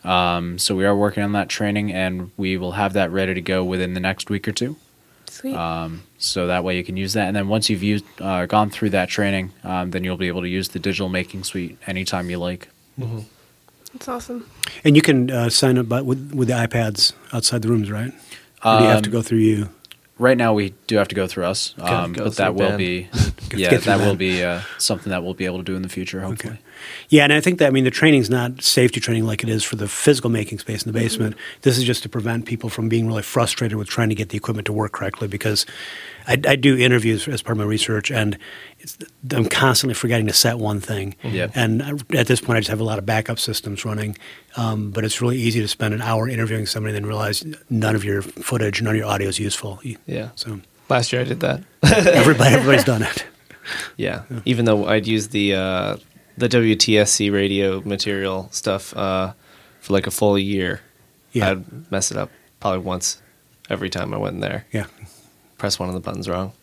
Um, 0.04 0.58
so 0.58 0.76
we 0.76 0.86
are 0.86 0.96
working 0.96 1.24
on 1.24 1.34
that 1.34 1.50
training, 1.50 1.92
and 1.92 2.32
we 2.38 2.58
will 2.58 2.74
have 2.74 2.94
that 2.94 3.12
ready 3.12 3.34
to 3.34 3.42
go 3.42 3.64
within 3.64 3.94
the 3.94 4.00
next 4.00 4.30
week 4.30 4.48
or 4.48 4.52
two. 4.52 4.76
Sweet. 5.30 5.56
Um, 5.56 6.04
so 6.18 6.48
that 6.48 6.64
way 6.64 6.78
you 6.78 6.84
can 6.84 6.96
use 6.98 7.14
that, 7.14 7.28
and 7.28 7.36
then 7.36 7.48
once 7.48 7.70
you've 7.70 7.84
used, 7.84 8.06
uh, 8.22 8.46
gone 8.46 8.70
through 8.70 8.92
that 8.92 9.10
training, 9.10 9.52
um, 9.64 9.92
then 9.92 10.04
you'll 10.04 10.18
be 10.18 10.28
able 10.28 10.42
to 10.42 10.48
use 10.50 10.70
the 10.70 10.80
digital 10.80 11.10
making 11.10 11.44
suite 11.44 11.78
anytime 11.86 12.30
you 12.30 12.38
like. 12.40 12.70
That's 13.94 14.08
awesome. 14.08 14.50
and 14.84 14.96
you 14.96 15.02
can 15.02 15.30
uh, 15.32 15.50
sign 15.50 15.78
up 15.78 15.88
by, 15.90 16.02
with 16.02 16.34
with 16.34 16.48
the 16.50 16.54
iPads 16.56 17.14
outside 17.34 17.62
the 17.62 17.68
rooms, 17.70 17.90
right? 17.92 18.12
Or 18.66 18.78
do 18.80 18.84
you 18.86 18.90
have 18.90 19.02
to 19.04 19.10
Um, 19.10 19.14
go 19.14 19.22
through 19.22 19.40
you? 19.40 19.70
Right 20.20 20.38
now, 20.38 20.54
we 20.54 20.74
do 20.88 20.98
have 20.98 21.08
to 21.10 21.16
go 21.16 21.28
through 21.28 21.46
us, 21.46 21.76
um, 21.80 22.14
go 22.14 22.24
but 22.26 22.36
that 22.38 22.56
will 22.56 22.70
Ben. 22.70 22.78
be, 22.78 23.08
Get- 23.50 23.60
yeah, 23.60 23.70
get 23.70 23.84
through 23.84 23.98
that 23.98 24.06
will 24.06 24.16
be 24.16 24.44
uh, 24.44 24.62
something 24.78 25.10
that 25.10 25.24
we'll 25.24 25.34
be 25.34 25.46
able 25.46 25.58
to 25.60 25.64
do 25.64 25.76
in 25.76 25.82
the 25.82 25.90
future, 25.90 26.22
hopefully. 26.22 26.60
Yeah, 27.10 27.24
and 27.24 27.34
I 27.34 27.40
think 27.42 27.60
that 27.60 27.68
I 27.68 27.70
mean 27.72 27.84
the 27.86 27.92
training's 27.92 28.30
not 28.30 28.62
safety 28.62 29.00
training 29.00 29.26
like 29.26 29.42
it 29.44 29.50
is 29.50 29.64
for 29.64 29.76
the 29.78 29.88
physical 29.88 30.30
making 30.30 30.60
space 30.60 30.84
in 30.86 30.92
the 30.92 31.00
basement. 31.00 31.36
This 31.62 31.78
is 31.78 31.84
just 31.84 32.04
to 32.04 32.10
prevent 32.10 32.46
people 32.46 32.70
from 32.70 32.90
being 32.90 33.08
really 33.08 33.22
frustrated 33.24 33.78
with 33.78 33.88
trying 33.88 34.10
to 34.10 34.16
get 34.16 34.30
the 34.30 34.38
equipment 34.38 34.66
to 34.68 34.74
work 34.74 34.92
correctly. 34.92 35.28
Because 35.28 35.66
I, 36.28 36.34
I 36.48 36.56
do 36.58 36.78
interviews 36.78 37.28
as 37.28 37.42
part 37.42 37.54
of 37.54 37.58
my 37.60 37.64
research, 37.64 38.12
and 38.12 38.38
it's, 38.80 38.98
I'm 39.32 39.46
constantly 39.46 39.94
forgetting 39.94 40.28
to 40.28 40.34
set 40.34 40.60
one 40.60 40.80
thing. 40.82 41.16
Yep. 41.24 41.52
And 41.56 41.82
I- 41.82 42.18
at 42.18 42.28
this 42.28 42.42
point, 42.42 42.58
I 42.58 42.60
just 42.60 42.70
have 42.70 42.82
a 42.82 42.84
lot 42.84 43.00
of 43.00 43.06
backup 43.06 43.40
systems 43.40 43.86
running. 43.86 44.18
Um, 44.58 44.92
but 44.92 45.06
it's 45.06 45.22
really 45.22 45.38
easy 45.38 45.62
to 45.62 45.68
spend 45.68 45.94
an 45.94 46.02
hour 46.02 46.28
interviewing 46.28 46.66
somebody 46.66 46.96
and 46.96 47.04
then 47.04 47.08
realize 47.10 47.46
none 47.70 47.96
of 47.96 48.04
your 48.04 48.22
footage, 48.24 48.82
none 48.82 48.92
of 48.94 48.98
your 48.98 49.08
audio 49.08 49.30
is 49.30 49.40
useful. 49.40 49.80
Yeah. 50.06 50.30
So 50.36 50.60
Last 50.90 51.12
year 51.12 51.22
I 51.22 51.26
did 51.26 51.42
that. 51.42 51.64
everybody, 51.84 52.54
everybody's 52.56 52.84
done 52.94 53.04
it. 53.04 53.26
Yeah. 53.98 54.24
Even 54.46 54.66
though 54.66 54.86
I'd 54.88 55.08
use 55.08 55.30
the 55.30 55.56
uh, 55.56 55.98
the 56.38 56.48
WTSC 56.48 57.32
radio 57.32 57.82
material 57.82 58.48
stuff 58.52 58.96
uh, 58.96 59.34
for 59.82 59.94
like 59.94 60.08
a 60.08 60.12
full 60.12 60.38
year, 60.38 60.82
Yeah. 61.32 61.52
I'd 61.52 61.92
mess 61.92 62.12
it 62.12 62.18
up 62.18 62.30
probably 62.60 62.80
once 62.80 63.22
every 63.70 63.90
time 63.90 64.14
I 64.14 64.18
went 64.18 64.36
in 64.36 64.40
there. 64.42 64.66
Yeah. 64.72 64.86
Press 65.58 65.80
one 65.80 65.90
of 65.90 65.96
the 65.96 66.02
buttons 66.02 66.30
wrong. 66.30 66.54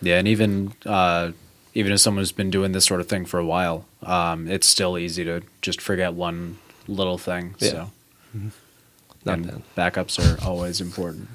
Yeah, 0.00 0.18
and 0.18 0.26
even 0.26 0.72
uh, 0.84 1.30
even 1.74 1.92
if 1.92 2.00
someone's 2.00 2.32
been 2.32 2.50
doing 2.50 2.72
this 2.72 2.84
sort 2.84 3.00
of 3.00 3.08
thing 3.08 3.24
for 3.24 3.38
a 3.38 3.44
while, 3.46 3.86
um, 4.02 4.48
it's 4.48 4.66
still 4.66 4.98
easy 4.98 5.24
to 5.24 5.42
just 5.60 5.80
forget 5.80 6.14
one 6.14 6.58
little 6.88 7.18
thing. 7.18 7.54
Yeah. 7.58 7.68
So, 7.70 7.90
Not 9.24 9.34
and 9.38 9.46
Ben. 9.46 9.62
backups 9.76 10.18
are 10.18 10.44
always 10.44 10.80
important. 10.80 11.28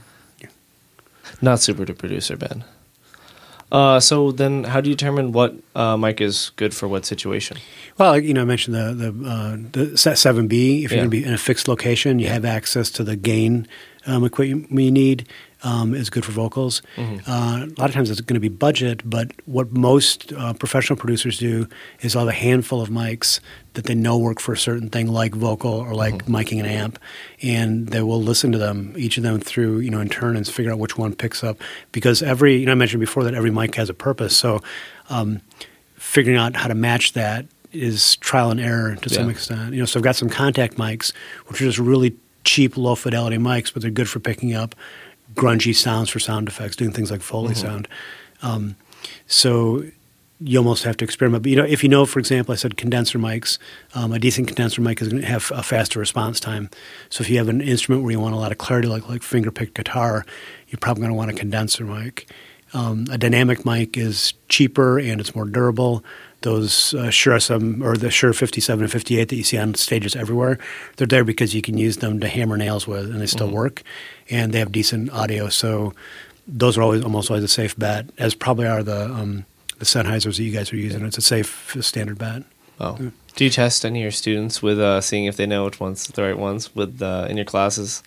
Not 1.42 1.60
super 1.60 1.86
to 1.86 1.94
producer 1.94 2.36
Ben. 2.38 2.64
Uh, 3.72 4.00
so 4.00 4.32
then, 4.32 4.64
how 4.64 4.80
do 4.80 4.90
you 4.90 4.96
determine 4.96 5.34
what 5.34 5.54
uh, 5.76 5.98
mic 5.98 6.22
is 6.22 6.52
good 6.56 6.74
for 6.74 6.88
what 6.88 7.06
situation? 7.06 7.58
Well, 7.98 8.18
you 8.18 8.34
know, 8.34 8.44
I 8.44 8.46
mentioned 8.46 8.76
the 8.76 8.94
the, 8.94 9.30
uh, 9.30 9.58
the 9.74 9.98
seven 9.98 10.48
B. 10.48 10.86
If 10.86 10.92
you're 10.92 10.98
Yeah. 10.98 11.02
going 11.04 11.12
to 11.12 11.18
be 11.18 11.24
in 11.26 11.34
a 11.34 11.38
fixed 11.38 11.68
location, 11.68 12.20
you 12.20 12.28
have 12.30 12.46
access 12.46 12.90
to 12.92 13.04
the 13.04 13.16
gain 13.18 13.68
um, 14.06 14.24
equipment 14.24 14.72
you 14.72 14.92
need. 14.92 15.28
Um, 15.64 15.96
is 15.96 16.12
good 16.12 16.24
for 16.24 16.32
vocals. 16.32 16.84
Mm-hmm. 16.98 17.30
Uh, 17.30 17.66
a 17.66 17.80
lot 17.82 17.90
of 17.90 17.94
times 17.96 18.12
it's 18.12 18.22
going 18.22 18.36
to 18.36 18.40
be 18.40 18.48
budget, 18.48 19.02
but 19.04 19.32
what 19.48 19.72
most 19.72 20.32
uh, 20.34 20.54
professional 20.54 20.98
producers 20.98 21.40
do 21.40 21.68
is 22.02 22.14
they'll 22.14 22.20
have 22.20 22.30
a 22.30 22.32
handful 22.32 22.80
of 22.80 22.90
mics 22.90 23.40
that 23.74 23.86
they 23.86 23.96
know 23.96 24.20
work 24.20 24.40
for 24.40 24.54
a 24.54 24.58
certain 24.58 24.88
thing, 24.90 25.08
like 25.08 25.34
vocal 25.34 25.72
or 25.72 25.96
like 25.96 26.14
Mm-hmm. 26.14 26.36
miking 26.36 26.60
an 26.60 26.68
amp, 26.68 27.00
and 27.42 27.88
they 27.88 28.02
will 28.04 28.22
listen 28.22 28.52
to 28.52 28.60
them, 28.60 28.94
each 28.98 29.18
of 29.18 29.24
them 29.24 29.40
through, 29.40 29.80
you 29.80 29.90
know, 29.90 30.00
in 30.00 30.10
turn, 30.10 30.38
and 30.38 30.48
figure 30.48 30.72
out 30.72 30.78
which 30.78 30.96
one 30.96 31.16
picks 31.16 31.44
up. 31.44 31.58
Because 31.92 32.22
every, 32.22 32.56
you 32.58 32.68
know, 32.68 32.74
I 32.74 32.76
mentioned 32.76 33.00
before 33.00 33.24
that 33.24 33.34
every 33.34 33.50
mic 33.52 33.74
has 33.76 33.90
a 33.90 33.96
purpose. 33.96 34.38
So 34.38 34.62
um, 35.10 35.42
figuring 35.96 36.38
out 36.38 36.56
how 36.56 36.68
to 36.68 36.76
match 36.76 37.14
that 37.14 37.48
is 37.74 38.16
trial 38.18 38.52
and 38.52 38.60
error 38.60 38.96
to 39.02 39.10
some 39.10 39.26
Yeah. 39.26 39.32
extent. 39.32 39.74
You 39.74 39.80
know, 39.80 39.86
so 39.86 40.00
I've 40.00 40.04
got 40.04 40.16
some 40.16 40.30
contact 40.30 40.76
mics, 40.78 41.14
which 41.48 41.60
are 41.62 41.66
just 41.66 41.80
really 41.80 42.16
cheap, 42.44 42.78
low 42.78 42.96
fidelity 42.96 43.38
mics, 43.38 43.74
but 43.74 43.82
they're 43.82 43.92
good 43.92 44.08
for 44.08 44.20
picking 44.20 44.54
up 44.54 44.74
grungy 45.36 45.76
sounds 45.76 46.10
for 46.10 46.20
sound 46.20 46.48
effects, 46.48 46.76
doing 46.76 46.92
things 46.92 47.12
like 47.12 47.22
Foley 47.22 47.56
sound. 47.56 47.88
Um, 48.42 48.76
so 49.26 49.84
you 50.40 50.58
almost 50.60 50.84
have 50.84 50.98
to 50.98 51.06
experiment. 51.06 51.44
But 51.44 51.50
you 51.50 51.56
know, 51.56 51.64
if 51.64 51.84
you 51.84 51.90
know, 51.90 52.06
for 52.06 52.20
example, 52.20 52.54
I 52.54 52.56
said 52.56 52.78
condenser 52.78 53.18
mics, 53.18 53.58
um, 53.96 54.12
a 54.12 54.20
decent 54.20 54.48
condenser 54.48 54.82
mic 54.82 55.02
is 55.02 55.08
going 55.10 55.22
to 55.22 55.28
have 55.28 55.52
a 55.54 55.64
faster 55.64 56.00
response 56.00 56.40
time. 56.40 56.70
So 57.10 57.22
if 57.22 57.30
you 57.30 57.38
have 57.38 57.50
an 57.50 57.62
instrument 57.62 58.04
where 58.04 58.12
you 58.12 58.20
want 58.20 58.36
a 58.36 58.38
lot 58.38 58.52
of 58.52 58.58
clarity, 58.58 58.88
like 58.88 59.08
like 59.10 59.24
finger 59.24 59.52
picked 59.52 59.76
guitar, 59.76 60.26
you're 60.68 60.80
probably 60.80 61.02
going 61.02 61.12
to 61.12 61.18
want 61.18 61.32
a 61.32 61.34
condenser 61.34 61.86
mic. 61.86 62.30
Um, 62.74 63.06
a 63.10 63.18
dynamic 63.18 63.66
mic 63.66 63.98
is 63.98 64.34
cheaper 64.50 65.00
and 65.00 65.22
it's 65.22 65.34
more 65.34 65.46
durable. 65.46 66.04
Those 66.48 66.94
uh, 66.94 67.10
Shure 67.10 67.38
SM 67.38 67.84
or 67.84 67.98
the 67.98 68.10
Shure 68.10 68.32
57 68.32 68.82
and 68.82 68.90
58 68.90 69.28
that 69.28 69.36
you 69.36 69.44
see 69.44 69.58
on 69.58 69.74
stages 69.76 70.16
everywhere, 70.16 70.58
they're 70.96 71.06
there 71.06 71.26
because 71.26 71.54
you 71.54 71.62
can 71.62 71.78
use 71.78 71.98
them 71.98 72.22
to 72.22 72.28
hammer 72.30 72.56
nails 72.56 72.88
with, 72.88 73.12
and 73.12 73.20
they 73.20 73.26
still 73.28 73.50
work, 73.52 73.84
and 74.30 74.54
they 74.54 74.60
have 74.60 74.72
decent 74.72 75.12
audio. 75.12 75.50
So 75.50 75.94
those 76.48 76.78
are 76.78 76.84
always 76.84 77.04
almost 77.04 77.30
always 77.30 77.44
a 77.44 77.50
safe 77.50 77.76
bet, 77.78 78.06
as 78.18 78.34
probably 78.34 78.66
are 78.66 78.82
the 78.82 79.06
um, 79.12 79.46
the 79.78 79.84
Sennheisers 79.84 80.38
that 80.38 80.44
you 80.44 80.54
guys 80.54 80.72
are 80.72 80.78
using. 80.78 81.06
It's 81.06 81.18
a 81.18 81.22
safe 81.22 81.76
standard 81.82 82.18
bet. 82.18 82.44
Oh, 82.80 83.12
do 83.36 83.44
you 83.44 83.50
test 83.50 83.84
any 83.84 84.00
of 84.00 84.04
your 84.04 84.12
students 84.12 84.64
with 84.64 84.80
uh, 84.80 85.02
seeing 85.02 85.26
if 85.26 85.36
they 85.36 85.48
know 85.48 85.66
which 85.66 85.82
ones 85.82 86.08
the 86.08 86.24
right 86.24 86.38
ones 86.38 86.74
with 86.74 87.02
uh, 87.02 87.28
in 87.30 87.36
your 87.36 87.46
classes? 87.46 88.04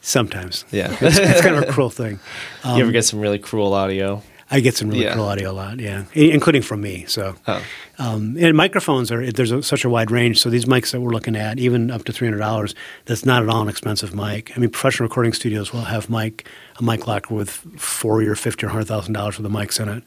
Sometimes, 0.00 0.64
Yeah, 0.70 0.96
it's 1.00 1.40
kind 1.42 1.56
of 1.56 1.68
a 1.68 1.72
cruel 1.74 1.90
thing. 1.90 2.18
you 2.64 2.82
ever 2.82 2.92
get 2.92 3.04
some 3.04 3.20
really 3.20 3.38
cruel 3.38 3.74
audio? 3.74 4.22
I 4.50 4.60
get 4.60 4.76
some 4.76 4.90
really 4.90 5.04
Yeah. 5.04 5.14
cool 5.14 5.24
audio 5.24 5.50
a 5.50 5.52
lot, 5.52 5.80
yeah, 5.80 6.04
I- 6.14 6.18
including 6.18 6.60
from 6.62 6.82
me. 6.82 7.04
So, 7.08 7.34
Oh. 7.48 7.62
um, 7.98 8.36
and 8.38 8.54
microphones 8.56 9.10
are 9.10 9.30
there's 9.32 9.50
a, 9.50 9.62
such 9.62 9.84
a 9.84 9.88
wide 9.88 10.10
range. 10.10 10.38
So 10.40 10.50
these 10.50 10.66
mics 10.66 10.92
that 10.92 11.00
we're 11.00 11.12
looking 11.12 11.34
at, 11.34 11.58
even 11.58 11.90
up 11.90 12.04
to 12.04 12.12
three 12.12 12.26
hundred 12.28 12.38
dollars, 12.40 12.74
that's 13.06 13.24
not 13.24 13.42
at 13.42 13.48
all 13.48 13.62
an 13.62 13.68
expensive 13.68 14.14
mic. 14.14 14.52
I 14.56 14.60
mean, 14.60 14.68
professional 14.70 15.08
recording 15.08 15.32
studios 15.32 15.72
will 15.72 15.82
have 15.82 16.10
mic 16.10 16.46
a 16.78 16.82
mic 16.82 17.06
locker 17.06 17.34
with 17.34 17.50
forty 17.78 18.26
or 18.26 18.34
fifty 18.36 18.66
or 18.66 18.68
hundred 18.68 18.86
thousand 18.86 19.14
dollars 19.14 19.38
worth 19.38 19.46
of 19.46 19.52
mics 19.52 19.80
in 19.80 19.88
it, 19.88 20.02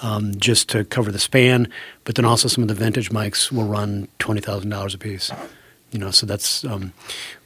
um, 0.00 0.34
just 0.36 0.68
to 0.70 0.84
cover 0.84 1.12
the 1.12 1.18
span. 1.18 1.68
But 2.04 2.14
then 2.14 2.24
also 2.24 2.48
some 2.48 2.62
of 2.62 2.68
the 2.68 2.74
vintage 2.74 3.10
mics 3.10 3.52
will 3.52 3.64
run 3.66 4.08
twenty 4.18 4.40
thousand 4.40 4.70
dollars 4.70 4.94
a 4.94 4.98
piece. 4.98 5.30
You 5.92 5.98
know, 5.98 6.10
so 6.10 6.26
that's 6.26 6.64
um, 6.64 6.92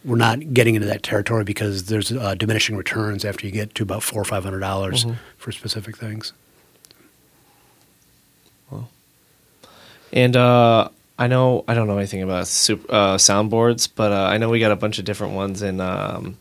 we're 0.04 0.16
not 0.16 0.54
getting 0.54 0.76
into 0.76 0.86
that 0.86 1.02
territory 1.02 1.44
because 1.44 1.86
there's 1.86 2.12
uh, 2.12 2.34
diminishing 2.36 2.76
returns 2.76 3.24
after 3.24 3.44
you 3.44 3.52
get 3.52 3.74
to 3.74 3.82
about 3.82 4.02
four 4.02 4.22
or 4.22 4.24
five 4.24 4.44
hundred 4.44 4.60
dollars 4.60 5.04
for 5.36 5.52
specific 5.52 5.96
things. 5.96 6.32
And 10.12 10.36
uh, 10.36 10.88
I 11.18 11.26
know 11.26 11.64
I 11.68 11.74
don't 11.74 11.86
know 11.86 11.98
anything 11.98 12.22
about 12.22 12.46
super, 12.46 12.86
uh, 12.88 13.16
soundboards, 13.16 13.88
but 13.94 14.12
uh, 14.12 14.26
I 14.26 14.38
know 14.38 14.48
we 14.48 14.60
got 14.60 14.72
a 14.72 14.76
bunch 14.76 14.98
of 14.98 15.04
different 15.04 15.34
ones 15.34 15.60
in 15.60 15.80
um, 15.80 16.38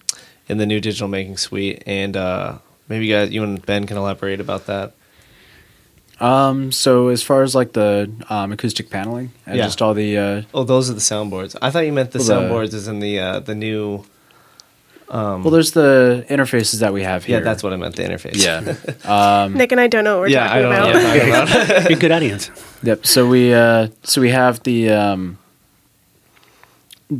in 0.48 0.58
the 0.58 0.66
new 0.66 0.80
digital 0.80 1.08
making 1.08 1.38
suite, 1.38 1.84
and 1.86 2.16
uh, 2.16 2.60
maybe 2.88 3.08
you 3.08 3.14
guys, 3.14 3.32
you 3.32 3.44
and 3.44 3.66
Ben 3.66 3.86
can 3.88 3.98
elaborate 3.98 4.40
about 4.40 4.68
that. 4.68 4.94
Um, 6.20 6.72
so 6.72 7.10
as 7.10 7.22
far 7.22 7.44
as 7.44 7.54
like 7.56 7.74
the 7.74 8.10
um, 8.30 8.52
acoustic 8.54 8.90
paneling 8.90 9.32
and 9.46 9.58
Yeah. 9.58 9.66
just 9.66 9.82
all 9.82 9.94
the 9.94 10.18
uh, 10.18 10.42
Oh, 10.54 10.64
those 10.64 10.90
are 10.90 10.94
the 10.94 11.00
soundboards. 11.02 11.56
I 11.62 11.72
thought 11.72 11.86
you 11.86 11.92
meant 11.94 12.12
the 12.12 12.20
Well, 12.20 12.28
the- 12.28 12.34
soundboards 12.34 12.74
is 12.74 12.88
in 12.88 13.00
the 13.00 13.20
uh, 13.20 13.40
the 13.42 13.54
new. 13.56 14.06
well, 15.10 15.40
there's 15.52 15.72
the 15.72 16.26
interfaces 16.30 16.80
that 16.80 16.94
we 16.94 17.04
have 17.04 17.26
here. 17.26 17.38
Yeah, 17.40 17.44
that's 17.44 17.62
what 17.64 17.74
I 17.74 17.76
meant. 17.78 17.96
The 17.96 18.04
interface. 18.04 18.42
Yeah. 18.44 19.48
Nick 19.54 19.72
and 19.72 19.80
I 19.82 19.88
don't 19.88 20.04
know 20.04 20.16
what 20.20 20.22
we're 20.22 20.28
yeah, 20.30 20.46
I 20.52 20.62
talking 20.62 20.62
don't 20.62 20.74
about. 20.74 20.94
know. 20.94 21.08
What 21.08 21.16
you're 21.26 21.36
talking 21.36 21.76
about. 21.76 21.88
Be 21.90 21.94
a 21.94 21.98
good 21.98 22.12
audience. 22.12 22.52
Yep. 22.84 23.06
So 23.06 23.28
we 23.28 23.54
uh, 23.54 23.88
so 24.04 24.22
we 24.22 24.30
have 24.32 24.64
the 24.64 24.90
um, 24.92 25.38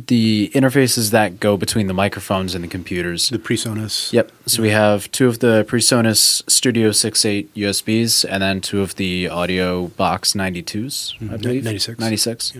the 0.06 0.50
interfaces 0.54 1.10
that 1.10 1.40
go 1.40 1.56
between 1.56 1.86
the 1.86 1.94
microphones 1.94 2.54
and 2.54 2.62
the 2.64 2.68
computers. 2.68 3.28
The 3.28 3.38
PreSonus. 3.38 4.12
Yep. 4.12 4.32
So 4.46 4.62
we 4.62 4.70
have 4.70 5.10
two 5.12 5.26
of 5.28 5.38
the 5.40 5.64
PreSonus 5.68 6.42
Studio 6.50 6.90
6.8 6.90 7.48
USBs, 7.54 8.24
and 8.28 8.42
then 8.42 8.60
two 8.60 8.80
of 8.82 8.96
the 8.96 9.28
Audio 9.28 9.88
Box 9.88 10.34
92s, 10.34 11.14
I 11.20 11.24
Mhm. 11.24 11.42
believe. 11.42 11.64
96. 11.64 11.98
96. 11.98 12.52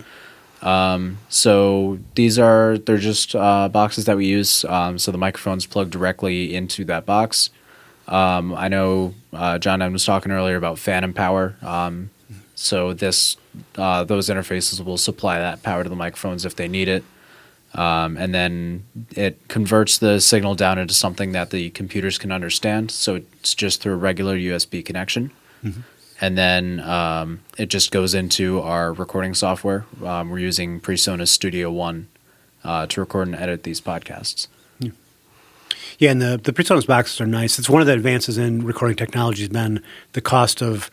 Um, 0.63 1.19
so 1.29 1.99
these 2.15 2.39
are 2.39 2.79
they're 2.79 2.97
just 2.97 3.35
uh, 3.37 3.69
boxes 3.69 4.07
that 4.07 4.17
we 4.17 4.27
use. 4.27 4.65
Um, 4.65 4.99
so 4.99 5.13
the 5.13 5.19
microphones 5.19 5.67
plug 5.67 5.91
directly 5.91 6.55
into 6.55 6.85
that 6.87 7.05
box. 7.07 7.51
Um, 8.09 8.55
I 8.55 8.69
know 8.69 9.15
uh, 9.33 9.59
John 9.59 9.81
was 9.93 10.05
talking 10.05 10.33
earlier 10.33 10.57
about 10.57 10.79
phantom 10.79 11.13
power. 11.13 11.57
Um, 11.63 12.11
so 12.55 12.95
this 12.95 13.37
uh, 13.77 14.05
those 14.05 14.29
interfaces 14.29 14.83
will 14.85 14.97
supply 14.97 15.39
that 15.39 15.63
power 15.63 15.83
to 15.83 15.89
the 15.91 15.97
microphones 15.97 16.45
if 16.45 16.57
they 16.57 16.69
need 16.69 16.89
it. 16.89 17.05
Um, 17.75 18.17
and 18.17 18.35
then 18.35 18.85
it 19.15 19.49
converts 19.49 19.99
the 19.99 20.21
signal 20.21 20.55
down 20.55 20.79
into 20.79 20.95
something 20.95 21.33
that 21.33 21.51
the 21.51 21.71
computers 21.71 22.17
can 22.17 22.33
understand. 22.33 22.91
So 22.91 23.17
it's 23.17 23.55
just 23.55 23.83
through 23.83 23.95
a 23.95 23.97
regular 23.97 24.37
USB 24.37 24.85
connection. 24.85 25.31
And 26.21 26.39
then 26.39 26.81
um, 26.81 27.41
it 27.59 27.67
just 27.67 27.91
goes 27.91 28.15
into 28.15 28.61
our 28.61 28.93
recording 28.93 29.35
software. 29.35 29.85
Um, 30.03 30.31
we're 30.31 30.39
using 30.39 30.81
PreSonus 30.81 31.29
Studio 31.29 31.71
One 31.71 32.09
uh, 32.65 32.87
to 32.87 33.01
record 33.01 33.29
and 33.29 33.37
edit 33.37 33.65
these 33.65 33.81
podcasts. 33.81 34.49
Yeah, 35.99 36.11
and 36.11 36.21
the 36.21 36.41
the 36.43 36.53
PreSonus 36.53 36.87
boxes 36.87 37.21
are 37.21 37.27
nice. 37.27 37.59
It's 37.59 37.71
one 37.71 37.81
of 37.81 37.87
the 37.87 37.95
advances 37.95 38.37
in 38.39 38.65
recording 38.65 38.97
technology 38.97 39.43
has 39.43 39.49
been 39.49 39.83
the 40.13 40.21
cost 40.21 40.63
of 40.63 40.91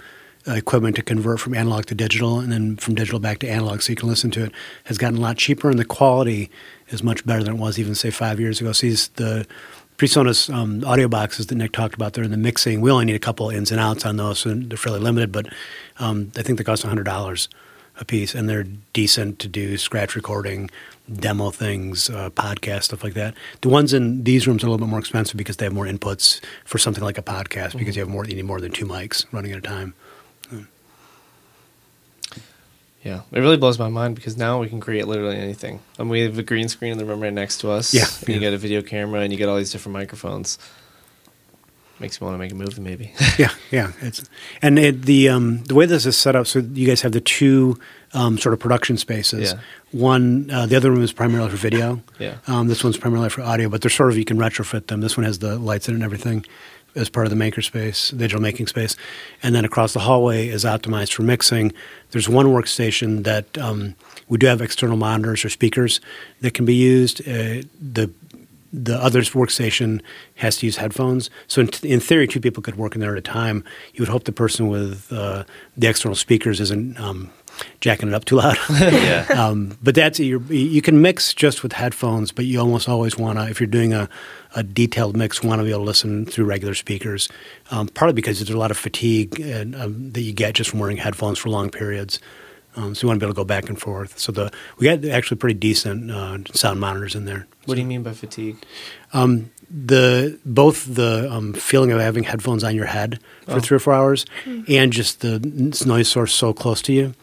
equipment 0.48 0.96
to 0.96 1.02
convert 1.02 1.40
from 1.40 1.54
analog 1.54 1.86
to 1.86 1.96
digital, 1.96 2.40
and 2.40 2.52
then 2.52 2.76
from 2.78 2.96
digital 2.96 3.20
back 3.20 3.40
to 3.40 3.50
analog, 3.50 3.82
so 3.82 3.92
you 3.92 3.96
can 3.96 4.10
listen 4.10 4.32
to 4.32 4.46
it, 4.46 4.52
has 4.86 4.98
gotten 4.98 5.18
a 5.18 5.22
lot 5.22 5.38
cheaper, 5.38 5.70
and 5.70 5.80
the 5.80 5.86
quality 5.86 6.50
is 6.90 7.04
much 7.04 7.26
better 7.26 7.44
than 7.44 7.56
it 7.56 7.60
was 7.60 7.80
even 7.80 7.96
say 7.96 8.10
five 8.10 8.40
years 8.40 8.60
ago. 8.60 8.72
So 8.72 8.88
these 8.88 9.08
the 9.10 9.48
PreSonus 9.98 10.54
um, 10.54 10.84
audio 10.86 11.08
boxes 11.08 11.48
that 11.48 11.56
Nick 11.56 11.72
talked 11.72 11.96
about, 11.96 12.14
they're 12.14 12.24
in 12.24 12.32
the 12.32 12.38
mixing. 12.38 12.82
We 12.82 12.92
only 12.92 13.06
need 13.06 13.16
a 13.16 13.20
couple 13.20 13.50
ins 13.50 13.72
and 13.72 13.80
outs 13.80 14.06
on 14.06 14.18
those, 14.18 14.40
so 14.40 14.54
they're 14.54 14.78
fairly 14.78 15.00
limited. 15.00 15.32
But 15.32 15.48
um, 16.00 16.32
I 16.36 16.42
think 16.42 16.58
they 16.58 16.64
cost 16.64 16.84
hundred 16.84 17.06
dollars 17.06 17.48
a 18.00 18.06
piece, 18.06 18.34
and 18.34 18.50
they're 18.50 18.66
decent 18.92 19.40
to 19.40 19.48
do 19.48 19.78
scratch 19.78 20.16
recording, 20.16 20.70
demo 21.12 21.52
things, 21.52 22.10
uh, 22.10 22.32
podcast 22.32 22.84
stuff 22.84 23.04
like 23.04 23.14
that. 23.14 23.36
The 23.62 23.70
ones 23.70 23.94
in 23.94 24.24
these 24.24 24.48
rooms 24.48 24.64
are 24.64 24.68
a 24.68 24.72
little 24.72 24.86
bit 24.86 24.90
more 24.90 25.00
expensive 25.00 25.38
because 25.38 25.58
they 25.58 25.66
have 25.66 25.74
more 25.74 25.86
inputs 25.86 26.42
for 26.66 26.80
something 26.80 27.04
like 27.04 27.20
a 27.20 27.24
podcast 27.24 27.78
because 27.78 27.96
you 27.96 28.02
have 28.02 28.10
more. 28.10 28.26
You 28.26 28.36
need 28.36 28.46
more 28.46 28.60
than 28.60 28.72
two 28.72 28.86
mics 28.86 29.26
running 29.32 29.52
at 29.52 29.60
a 29.60 29.62
time. 29.62 29.94
Yeah, 33.04 33.22
it 33.34 33.40
really 33.40 33.58
blows 33.58 33.78
my 33.78 33.90
mind 33.90 34.16
because 34.16 34.38
now 34.38 34.60
we 34.60 34.70
can 34.70 34.80
create 34.80 35.08
literally 35.08 35.38
anything. 35.38 35.82
I 36.00 36.04
mean, 36.04 36.10
we 36.10 36.22
have 36.22 36.38
a 36.38 36.44
green 36.44 36.70
screen 36.70 36.94
in 36.94 36.98
the 36.98 37.06
room 37.06 37.20
right 37.20 37.34
next 37.34 37.58
to 37.60 37.70
us. 37.70 37.94
Yeah, 37.94 38.06
and 38.26 38.30
you 38.30 38.40
get 38.40 38.54
a 38.54 38.58
video 38.58 38.82
camera 38.82 39.22
and 39.22 39.32
you 39.32 39.38
get 39.38 39.50
all 39.50 39.58
these 39.58 39.72
different 39.72 39.94
microphones. 39.94 40.58
Makes 42.00 42.20
me 42.20 42.26
want 42.26 42.36
to 42.36 42.40
make 42.40 42.52
a 42.52 42.56
movie, 42.56 42.82
maybe. 42.82 43.14
yeah, 43.38 43.52
yeah. 43.72 43.92
It's 44.02 44.24
and 44.62 44.80
it, 44.80 45.04
the 45.04 45.30
um, 45.30 45.64
the 45.66 45.76
way 45.76 45.86
this 45.86 46.06
is 46.06 46.18
set 46.18 46.36
up. 46.36 46.48
So 46.48 46.60
you 46.60 46.88
guys 46.88 47.02
have 47.02 47.12
the 47.12 47.22
two 47.22 47.78
um, 48.14 48.38
sort 48.38 48.54
of 48.54 48.60
production 48.60 48.98
spaces. 48.98 49.52
Yeah. 49.52 49.60
One, 49.92 50.50
uh, 50.50 50.66
the 50.66 50.76
other 50.76 50.90
room 50.90 51.04
is 51.04 51.14
primarily 51.14 51.50
for 51.50 51.58
video. 51.58 52.02
Yeah. 52.20 52.38
Um, 52.48 52.68
this 52.68 52.84
one's 52.84 52.98
primarily 52.98 53.30
for 53.30 53.42
audio, 53.42 53.70
but 53.70 53.82
they're 53.82 53.92
sort 53.92 54.10
of 54.12 54.18
you 54.18 54.26
can 54.26 54.38
retrofit 54.38 54.88
them. 54.88 55.02
This 55.02 55.18
one 55.18 55.26
has 55.26 55.40
the 55.40 55.60
lights 55.60 55.88
in 55.88 55.94
it 55.94 55.96
and 55.96 56.04
everything 56.04 56.46
as 56.96 57.10
part 57.10 57.26
of 57.26 57.32
the 57.32 57.38
makerspace, 57.38 58.16
digital 58.18 58.42
making 58.42 58.68
space, 58.68 58.96
and 59.42 59.56
then 59.56 59.66
across 59.66 59.94
the 59.94 60.00
hallway 60.00 60.48
is 60.48 60.64
optimized 60.64 61.14
for 61.14 61.24
mixing. 61.24 61.74
There's 62.12 62.30
one 62.30 62.48
workstation 62.48 63.24
that 63.24 63.58
um, 63.58 63.96
we 64.28 64.38
do 64.38 64.48
have 64.48 64.62
external 64.62 64.98
monitors 64.98 65.44
or 65.44 65.50
speakers 65.50 66.00
that 66.42 66.54
can 66.54 66.66
be 66.66 66.76
used. 66.76 67.22
Uh, 67.22 67.64
the 67.82 68.12
the 68.76 68.96
other 68.96 69.22
workstation 69.22 70.02
has 70.38 70.58
to 70.58 70.66
use 70.66 70.78
headphones. 70.78 71.30
So 71.48 71.62
in, 71.62 71.70
in, 71.84 72.00
theory, 72.00 72.28
two 72.28 72.40
people 72.40 72.64
could 72.64 72.76
work 72.76 72.96
in 72.96 73.02
there 73.02 73.12
at 73.12 73.20
a 73.20 73.22
time. 73.22 73.64
You 73.94 74.02
would 74.02 74.10
hope 74.10 74.24
the 74.24 74.32
person 74.32 74.68
with 74.68 75.14
uh, 75.14 75.44
the 75.78 75.88
external 75.88 76.16
speakers 76.16 76.60
isn't 76.60 77.00
um, 77.00 77.30
jacking 77.82 78.10
it 78.10 78.14
up 78.14 78.26
too 78.26 78.38
loud. 78.38 78.58
yeah. 78.70 79.26
Um, 79.30 79.78
but 79.82 79.96
that's 79.96 80.20
you 80.20 80.82
can 80.82 81.02
mix 81.02 81.34
just 81.34 81.64
with 81.64 81.74
headphones, 81.74 82.32
but 82.32 82.46
you 82.46 82.60
almost 82.60 82.88
always 82.90 83.18
want 83.18 83.40
to 83.40 83.50
if 83.50 83.60
you're 83.60 83.68
doing 83.68 83.94
a, 83.94 84.10
a 84.56 84.64
detailed 84.64 85.16
mix, 85.16 85.44
want 85.44 85.60
to 85.60 85.64
be 85.64 85.72
able 85.72 85.82
to 85.82 85.86
listen 85.86 86.26
through 86.26 86.46
regular 86.46 86.74
speakers. 86.74 87.30
Um, 87.72 87.88
partly 87.88 88.14
because 88.14 88.40
there's 88.40 88.50
a 88.50 88.58
lot 88.58 88.72
of 88.72 88.78
fatigue 88.78 89.40
and, 89.40 89.76
um, 89.76 90.12
that 90.12 90.22
you 90.22 90.34
get 90.34 90.56
just 90.56 90.70
from 90.70 90.80
wearing 90.80 90.98
headphones 90.98 91.40
for 91.40 91.50
long 91.50 91.70
periods. 91.70 92.20
Um, 92.76 92.96
so 92.96 93.06
you 93.06 93.08
want 93.08 93.20
to 93.20 93.26
be 93.26 93.28
able 93.28 93.36
to 93.36 93.40
go 93.40 93.46
back 93.46 93.70
and 93.70 93.80
forth. 93.80 94.18
So 94.18 94.32
the 94.32 94.52
we 94.78 94.86
got 94.86 95.06
actually 95.06 95.38
pretty 95.38 95.60
decent 95.60 96.10
uh, 96.10 96.40
sound 96.54 96.80
monitors 96.80 97.16
in 97.16 97.26
there. 97.26 97.46
What 97.66 97.76
do 97.76 97.82
you 97.82 97.88
mean 97.88 98.04
by 98.04 98.14
fatigue? 98.14 98.58
Um, 99.14 99.52
the 99.74 100.38
both 100.46 100.94
the 100.94 101.28
um, 101.32 101.54
feeling 101.54 101.92
of 101.92 102.00
having 102.00 102.24
headphones 102.24 102.64
on 102.64 102.76
your 102.76 102.86
head 102.86 103.20
for 103.46 103.54
oh. 103.54 103.60
three 103.60 103.76
or 103.76 103.80
four 103.80 103.94
hours, 103.94 104.26
mm-hmm. 104.46 104.72
and 104.72 104.94
just 104.94 105.22
the 105.22 105.40
noise 105.86 106.08
source 106.08 106.34
so 106.34 106.54
close 106.54 106.80
to 106.84 106.94
you, 106.94 107.16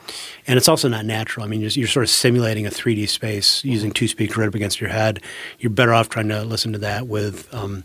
and 0.49 0.57
it's 0.57 0.69
also 0.69 0.89
not 0.89 1.07
natural. 1.07 1.47
I 1.47 1.49
mean, 1.49 1.61
you're, 1.61 1.71
you're 1.71 1.87
sort 1.87 2.03
of 2.03 2.11
simulating 2.11 2.67
a 2.67 2.71
3D 2.71 3.09
space 3.09 3.65
using 3.65 3.93
two 3.93 4.09
speakers 4.09 4.37
right 4.37 4.49
up 4.49 4.55
against 4.57 4.81
your 4.81 4.91
head. 4.91 5.23
You're 5.61 5.71
better 5.71 5.95
off 5.95 6.09
trying 6.09 6.29
to 6.29 6.43
listen 6.43 6.73
to 6.73 6.79
that 6.79 7.07
with 7.07 7.53
um, 7.55 7.85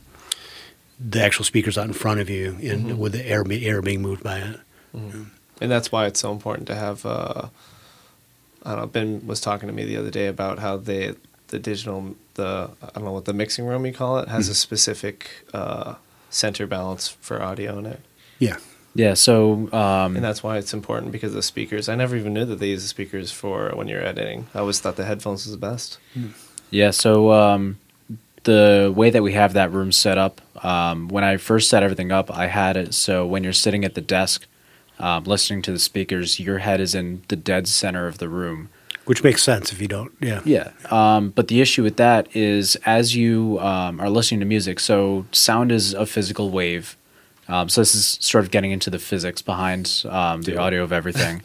the 0.99 1.21
actual 1.21 1.45
speakers 1.45 1.78
out 1.78 1.86
in 1.86 1.93
front 1.93 2.19
of 2.19 2.30
you, 2.30 2.54
and 2.54 2.88
mm-hmm. 2.88 2.97
with 2.97 3.12
the 3.12 3.25
air 3.25 3.43
air 3.51 3.84
being 3.84 4.01
moved 4.01 4.23
by 4.23 4.39
it. 4.39 4.60
Mm-hmm. 4.95 5.23
And 5.62 5.71
that's 5.71 5.91
why 5.91 6.08
it's 6.08 6.19
so 6.19 6.32
important 6.32 6.67
to 6.69 6.75
have. 6.75 7.06
Uh, 7.06 7.49
I 8.63 8.71
don't 8.71 8.80
know. 8.80 8.88
Ben 8.88 9.28
was 9.28 9.41
talking 9.41 9.67
to 9.67 9.73
me 9.73 9.86
the 9.86 9.97
other 9.97 10.10
day 10.10 10.25
about 10.25 10.58
how 10.58 10.75
they 10.75 11.13
the 11.47 11.60
digital 11.60 12.15
the 12.36 12.69
I 12.81 12.89
don't 12.95 13.05
know 13.05 13.12
what 13.12 13.25
the 13.25 13.34
mixing 13.34 13.65
room 13.65 13.86
you 13.86 13.93
call 13.93 14.17
it 14.19 14.27
has 14.29 14.45
mm-hmm. 14.45 14.51
a 14.51 14.55
specific 14.55 15.29
uh, 15.53 15.95
center 16.29 16.67
balance 16.67 17.08
for 17.08 17.41
audio 17.41 17.77
in 17.79 17.86
it. 17.86 18.01
Yeah. 18.39 18.58
Yeah, 18.97 19.13
so 19.13 19.69
um, 19.73 20.15
and 20.15 20.23
that's 20.23 20.41
why 20.41 20.58
it's 20.58 20.73
important 20.73 21.12
because 21.12 21.34
the 21.34 21.41
speakers. 21.41 21.89
I 21.89 21.95
never 21.95 22.15
even 22.15 22.34
knew 22.34 22.45
that 22.45 22.60
they 22.60 22.69
use 22.69 22.81
the 22.81 22.88
speakers 22.88 23.29
for 23.29 23.71
when 23.75 23.89
you're 23.89 24.01
editing. 24.01 24.47
I 24.55 24.60
always 24.60 24.79
thought 24.79 24.95
the 24.95 25.03
headphones 25.03 25.45
was 25.45 25.51
the 25.51 25.58
best. 25.58 25.99
Hmm. 26.13 26.27
Yeah, 26.71 26.91
so 26.91 27.34
um, 27.34 27.77
the 28.43 28.93
way 28.95 29.10
that 29.10 29.21
we 29.21 29.34
have 29.34 29.51
that 29.51 29.73
room 29.73 29.91
set 29.91 30.17
up, 30.17 30.39
um, 30.63 31.10
when 31.10 31.25
I 31.25 31.36
first 31.36 31.69
set 31.69 31.84
everything 31.84 32.13
up, 32.13 32.31
I 32.31 32.47
had 32.47 32.77
it 32.77 32.93
so 32.93 33.27
when 33.27 33.43
you're 33.43 33.51
sitting 33.51 33.84
at 33.84 33.95
the 33.95 34.01
desk 34.01 34.47
um, 34.99 35.25
listening 35.25 35.62
to 35.63 35.71
the 35.71 35.79
speakers, 35.79 36.39
your 36.39 36.60
head 36.60 36.79
is 36.79 36.95
in 36.95 37.23
the 37.27 37.36
dead 37.36 37.67
center 37.67 38.08
of 38.08 38.17
the 38.17 38.29
room. 38.29 38.69
Which 39.06 39.24
makes 39.24 39.44
sense 39.44 39.72
if 39.72 39.80
you 39.80 39.88
don't, 39.88 40.12
yeah. 40.20 40.41
Yeah. 40.46 40.72
Um, 40.89 41.30
but 41.30 41.48
the 41.48 41.62
issue 41.62 41.84
with 41.84 41.98
that 41.98 42.36
is 42.36 42.76
as 42.88 43.15
you 43.15 43.60
um, 43.60 44.00
are 44.02 44.10
listening 44.10 44.39
to 44.39 44.48
music, 44.48 44.80
so 44.80 45.28
sound 45.32 45.72
is 45.72 45.94
a 45.94 46.08
physical 46.08 46.50
wave. 46.50 46.98
Um, 47.48 47.70
so 47.70 47.82
this 47.82 47.94
is 47.94 48.18
sort 48.20 48.44
of 48.44 48.50
getting 48.50 48.72
into 48.72 48.89
the 48.89 48.98
physics 48.98 49.44
behind 49.44 50.04
um, 50.10 50.41
the 50.41 50.58
audio 50.58 50.84
of 50.84 50.91
everything. 50.91 51.44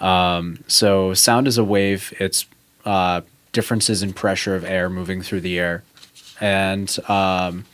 Um, 0.00 0.62
so 0.68 1.14
sound 1.14 1.48
is 1.48 1.58
a 1.58 1.64
wave. 1.64 2.14
It's 2.20 2.46
uh, 2.84 3.22
differences 3.52 4.02
in 4.02 4.12
pressure 4.12 4.54
of 4.54 4.64
air 4.64 4.88
moving 4.88 5.22
through 5.22 5.40
the 5.40 5.58
air, 5.58 5.82
and 6.40 6.96
um, 7.08 7.64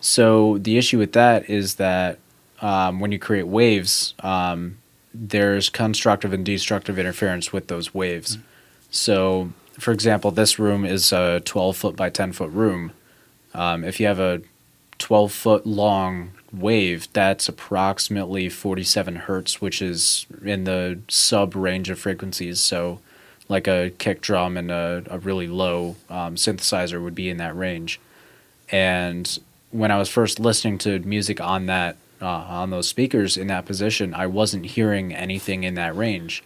so 0.00 0.58
the 0.58 0.78
issue 0.78 0.98
with 0.98 1.12
that 1.12 1.48
is 1.48 1.76
that 1.76 2.18
when 2.60 3.12
you 3.12 3.20
create 3.20 3.46
waves, 3.46 4.14
there's 5.12 5.68
constructive 5.68 6.32
and 6.32 6.44
destructive 6.44 6.98
interference 6.98 7.52
with 7.52 7.68
those 7.68 7.94
waves. 7.94 8.36
Mm-hmm. 8.36 8.46
So, 8.90 9.52
for 9.78 9.92
example, 9.92 10.30
this 10.30 10.58
room 10.58 10.84
is 10.84 11.12
a 11.12 11.40
12 11.40 11.76
foot 11.76 11.96
by 11.96 12.10
10 12.10 12.32
foot 12.32 12.50
room. 12.50 12.92
Um, 13.54 13.84
if 13.84 14.00
you 14.00 14.06
have 14.06 14.20
a 14.20 14.42
12 14.98 15.32
foot 15.32 15.66
long 15.66 16.32
wave, 16.52 17.08
that's 17.12 17.48
approximately 17.48 18.48
47 18.48 19.16
hertz, 19.16 19.60
which 19.60 19.80
is 19.80 20.26
in 20.44 20.64
the 20.64 21.00
sub 21.08 21.54
range 21.54 21.90
of 21.90 21.98
frequencies. 21.98 22.60
So, 22.60 23.00
like 23.48 23.66
a 23.66 23.90
kick 23.98 24.20
drum 24.20 24.56
and 24.56 24.70
a, 24.70 25.02
a 25.10 25.18
really 25.18 25.48
low 25.48 25.96
um, 26.08 26.36
synthesizer 26.36 27.02
would 27.02 27.16
be 27.16 27.28
in 27.28 27.38
that 27.38 27.56
range. 27.56 28.00
And 28.70 29.38
when 29.72 29.90
I 29.90 29.98
was 29.98 30.08
first 30.08 30.38
listening 30.38 30.78
to 30.78 31.00
music 31.00 31.40
on 31.40 31.66
that 31.66 31.96
uh, 32.20 32.26
on 32.26 32.70
those 32.70 32.88
speakers 32.88 33.36
in 33.36 33.46
that 33.48 33.66
position, 33.66 34.14
I 34.14 34.26
wasn't 34.26 34.66
hearing 34.66 35.14
anything 35.14 35.64
in 35.64 35.74
that 35.74 35.96
range 35.96 36.42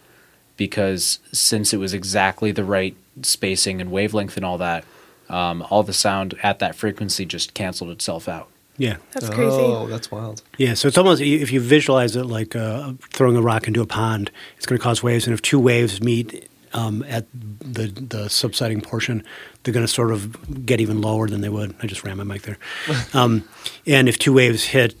because 0.57 1.19
since 1.31 1.73
it 1.73 1.77
was 1.77 1.93
exactly 1.93 2.51
the 2.51 2.63
right 2.63 2.95
spacing 3.21 3.81
and 3.81 3.91
wavelength 3.91 4.37
and 4.37 4.45
all 4.45 4.57
that, 4.57 4.85
um, 5.29 5.65
all 5.69 5.83
the 5.83 5.93
sound 5.93 6.35
at 6.43 6.59
that 6.59 6.75
frequency 6.75 7.25
just 7.25 7.53
canceled 7.53 7.89
itself 7.89 8.27
out. 8.27 8.49
Yeah, 8.77 8.97
that's 9.13 9.29
crazy. 9.29 9.57
Oh, 9.57 9.87
that's 9.87 10.11
wild. 10.11 10.41
Yeah, 10.57 10.73
so 10.73 10.89
it's 10.89 10.97
almost 10.97 11.21
if 11.21 11.51
you 11.51 11.61
visualize 11.61 12.15
it 12.17 12.25
like 12.25 12.57
uh, 12.57 12.93
throwing 13.09 13.37
a 13.37 13.41
rock 13.41 13.67
into 13.67 13.81
a 13.81 13.85
pond, 13.85 14.31
it's 14.57 14.65
going 14.65 14.77
to 14.77 14.83
cause 14.83 15.01
waves, 15.01 15.25
and 15.25 15.33
if 15.33 15.41
two 15.41 15.59
waves 15.59 16.01
meet 16.01 16.49
um, 16.73 17.01
at 17.07 17.25
the 17.33 17.87
the 17.87 18.29
subsiding 18.29 18.81
portion, 18.81 19.23
they're 19.63 19.73
going 19.73 19.85
to 19.85 19.91
sort 19.91 20.11
of 20.11 20.65
get 20.65 20.81
even 20.81 20.99
lower 20.99 21.29
than 21.29 21.39
they 21.39 21.47
would. 21.47 21.73
I 21.81 21.87
just 21.87 22.03
ran 22.03 22.17
my 22.17 22.25
mic 22.25 22.41
there. 22.41 22.57
um, 23.13 23.47
and 23.87 24.09
if 24.09 24.19
two 24.19 24.33
waves 24.33 24.65
hit 24.65 24.95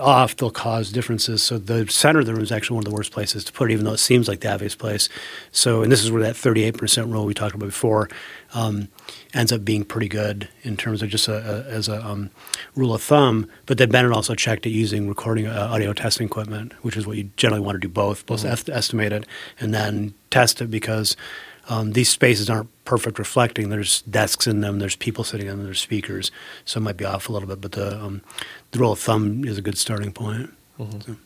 off, 0.00 0.36
they'll 0.36 0.50
cause 0.50 0.90
differences. 0.90 1.42
So 1.42 1.58
the 1.58 1.86
center 1.88 2.20
of 2.20 2.26
the 2.26 2.34
room 2.34 2.42
is 2.42 2.52
actually 2.52 2.76
one 2.76 2.82
of 2.82 2.90
the 2.90 2.94
worst 2.94 3.12
places 3.12 3.44
to 3.44 3.52
put 3.52 3.70
it, 3.70 3.74
even 3.74 3.84
though 3.84 3.92
it 3.92 3.98
seems 3.98 4.28
like 4.28 4.40
the 4.40 4.52
obvious 4.52 4.74
place. 4.74 5.08
So, 5.50 5.82
and 5.82 5.90
this 5.90 6.02
is 6.04 6.10
where 6.10 6.22
that 6.22 6.34
38% 6.34 7.10
rule 7.10 7.24
we 7.24 7.34
talked 7.34 7.54
about 7.54 7.66
before 7.66 8.08
um, 8.54 8.88
ends 9.34 9.52
up 9.52 9.64
being 9.64 9.84
pretty 9.84 10.08
good 10.08 10.48
in 10.62 10.76
terms 10.76 11.02
of 11.02 11.08
just 11.08 11.28
a, 11.28 11.34
a, 11.34 11.70
as 11.70 11.88
a 11.88 12.04
um, 12.04 12.30
rule 12.74 12.94
of 12.94 13.02
thumb. 13.02 13.48
But 13.66 13.78
then 13.78 13.90
Bennett 13.90 14.12
also 14.12 14.34
checked 14.34 14.66
it 14.66 14.70
using 14.70 15.08
recording 15.08 15.46
uh, 15.46 15.68
audio 15.70 15.92
testing 15.92 16.26
equipment, 16.26 16.72
which 16.82 16.96
is 16.96 17.06
what 17.06 17.16
you 17.16 17.30
generally 17.36 17.64
want 17.64 17.76
to 17.76 17.80
do 17.80 17.88
both, 17.88 18.26
both 18.26 18.40
mm-hmm. 18.40 18.52
est- 18.52 18.68
estimate 18.68 19.12
it 19.12 19.26
and 19.60 19.72
then 19.74 20.14
test 20.30 20.60
it 20.60 20.70
because– 20.70 21.16
um, 21.68 21.92
these 21.92 22.08
spaces 22.08 22.50
aren't 22.50 22.68
perfect 22.84 23.18
reflecting. 23.18 23.68
There's 23.68 24.02
desks 24.02 24.46
in 24.46 24.60
them. 24.60 24.78
There's 24.78 24.96
people 24.96 25.24
sitting 25.24 25.46
in 25.46 25.56
them. 25.56 25.64
There's 25.64 25.80
speakers. 25.80 26.30
So 26.64 26.78
it 26.78 26.82
might 26.82 26.96
be 26.96 27.04
off 27.04 27.28
a 27.28 27.32
little 27.32 27.48
bit, 27.48 27.60
but 27.60 27.72
the 27.72 28.02
um, 28.02 28.22
the 28.70 28.78
rule 28.78 28.92
of 28.92 28.98
thumb 28.98 29.44
is 29.44 29.58
a 29.58 29.62
good 29.62 29.78
starting 29.78 30.12
point. 30.12 30.50
Mm-hmm. 30.78 31.00
So. 31.00 31.16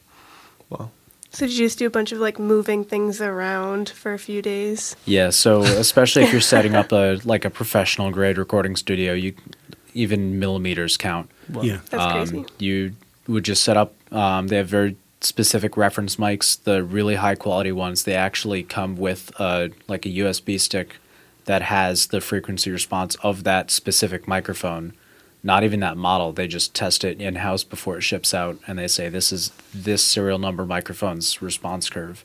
Wow. 0.70 0.90
So 1.30 1.46
did 1.46 1.56
you 1.56 1.66
just 1.66 1.78
do 1.78 1.86
a 1.86 1.90
bunch 1.90 2.12
of 2.12 2.18
like 2.18 2.38
moving 2.38 2.84
things 2.84 3.20
around 3.20 3.90
for 3.90 4.14
a 4.14 4.18
few 4.18 4.40
days? 4.40 4.96
Yeah. 5.04 5.30
So 5.30 5.62
especially 5.62 6.22
if 6.24 6.32
you're 6.32 6.40
setting 6.40 6.74
up 6.74 6.92
a 6.92 7.20
like 7.24 7.44
a 7.44 7.50
professional 7.50 8.10
grade 8.10 8.38
recording 8.38 8.76
studio, 8.76 9.12
you 9.12 9.34
even 9.94 10.38
millimeters 10.38 10.96
count. 10.96 11.30
Well, 11.50 11.64
yeah. 11.64 11.80
That's 11.90 12.02
um, 12.02 12.12
crazy. 12.12 12.44
You 12.58 12.96
would 13.28 13.44
just 13.44 13.64
set 13.64 13.76
up. 13.76 13.94
Um, 14.12 14.48
they 14.48 14.56
have 14.56 14.68
very 14.68 14.96
specific 15.20 15.76
reference 15.76 16.16
mics, 16.16 16.62
the 16.62 16.82
really 16.82 17.16
high 17.16 17.34
quality 17.34 17.72
ones, 17.72 18.04
they 18.04 18.14
actually 18.14 18.62
come 18.62 18.96
with 18.96 19.32
a, 19.40 19.70
like 19.88 20.06
a 20.06 20.08
USB 20.08 20.58
stick 20.60 20.96
that 21.46 21.62
has 21.62 22.08
the 22.08 22.20
frequency 22.20 22.70
response 22.70 23.14
of 23.16 23.44
that 23.44 23.70
specific 23.70 24.28
microphone. 24.28 24.92
Not 25.42 25.64
even 25.64 25.80
that 25.80 25.96
model. 25.96 26.32
They 26.32 26.48
just 26.48 26.74
test 26.74 27.04
it 27.04 27.20
in 27.20 27.36
house 27.36 27.64
before 27.64 27.96
it 27.96 28.02
ships 28.02 28.34
out, 28.34 28.58
and 28.66 28.78
they 28.78 28.88
say 28.88 29.08
this 29.08 29.32
is 29.32 29.52
this 29.72 30.02
serial 30.02 30.38
number 30.38 30.66
microphone's 30.66 31.40
response 31.40 31.88
curve. 31.88 32.24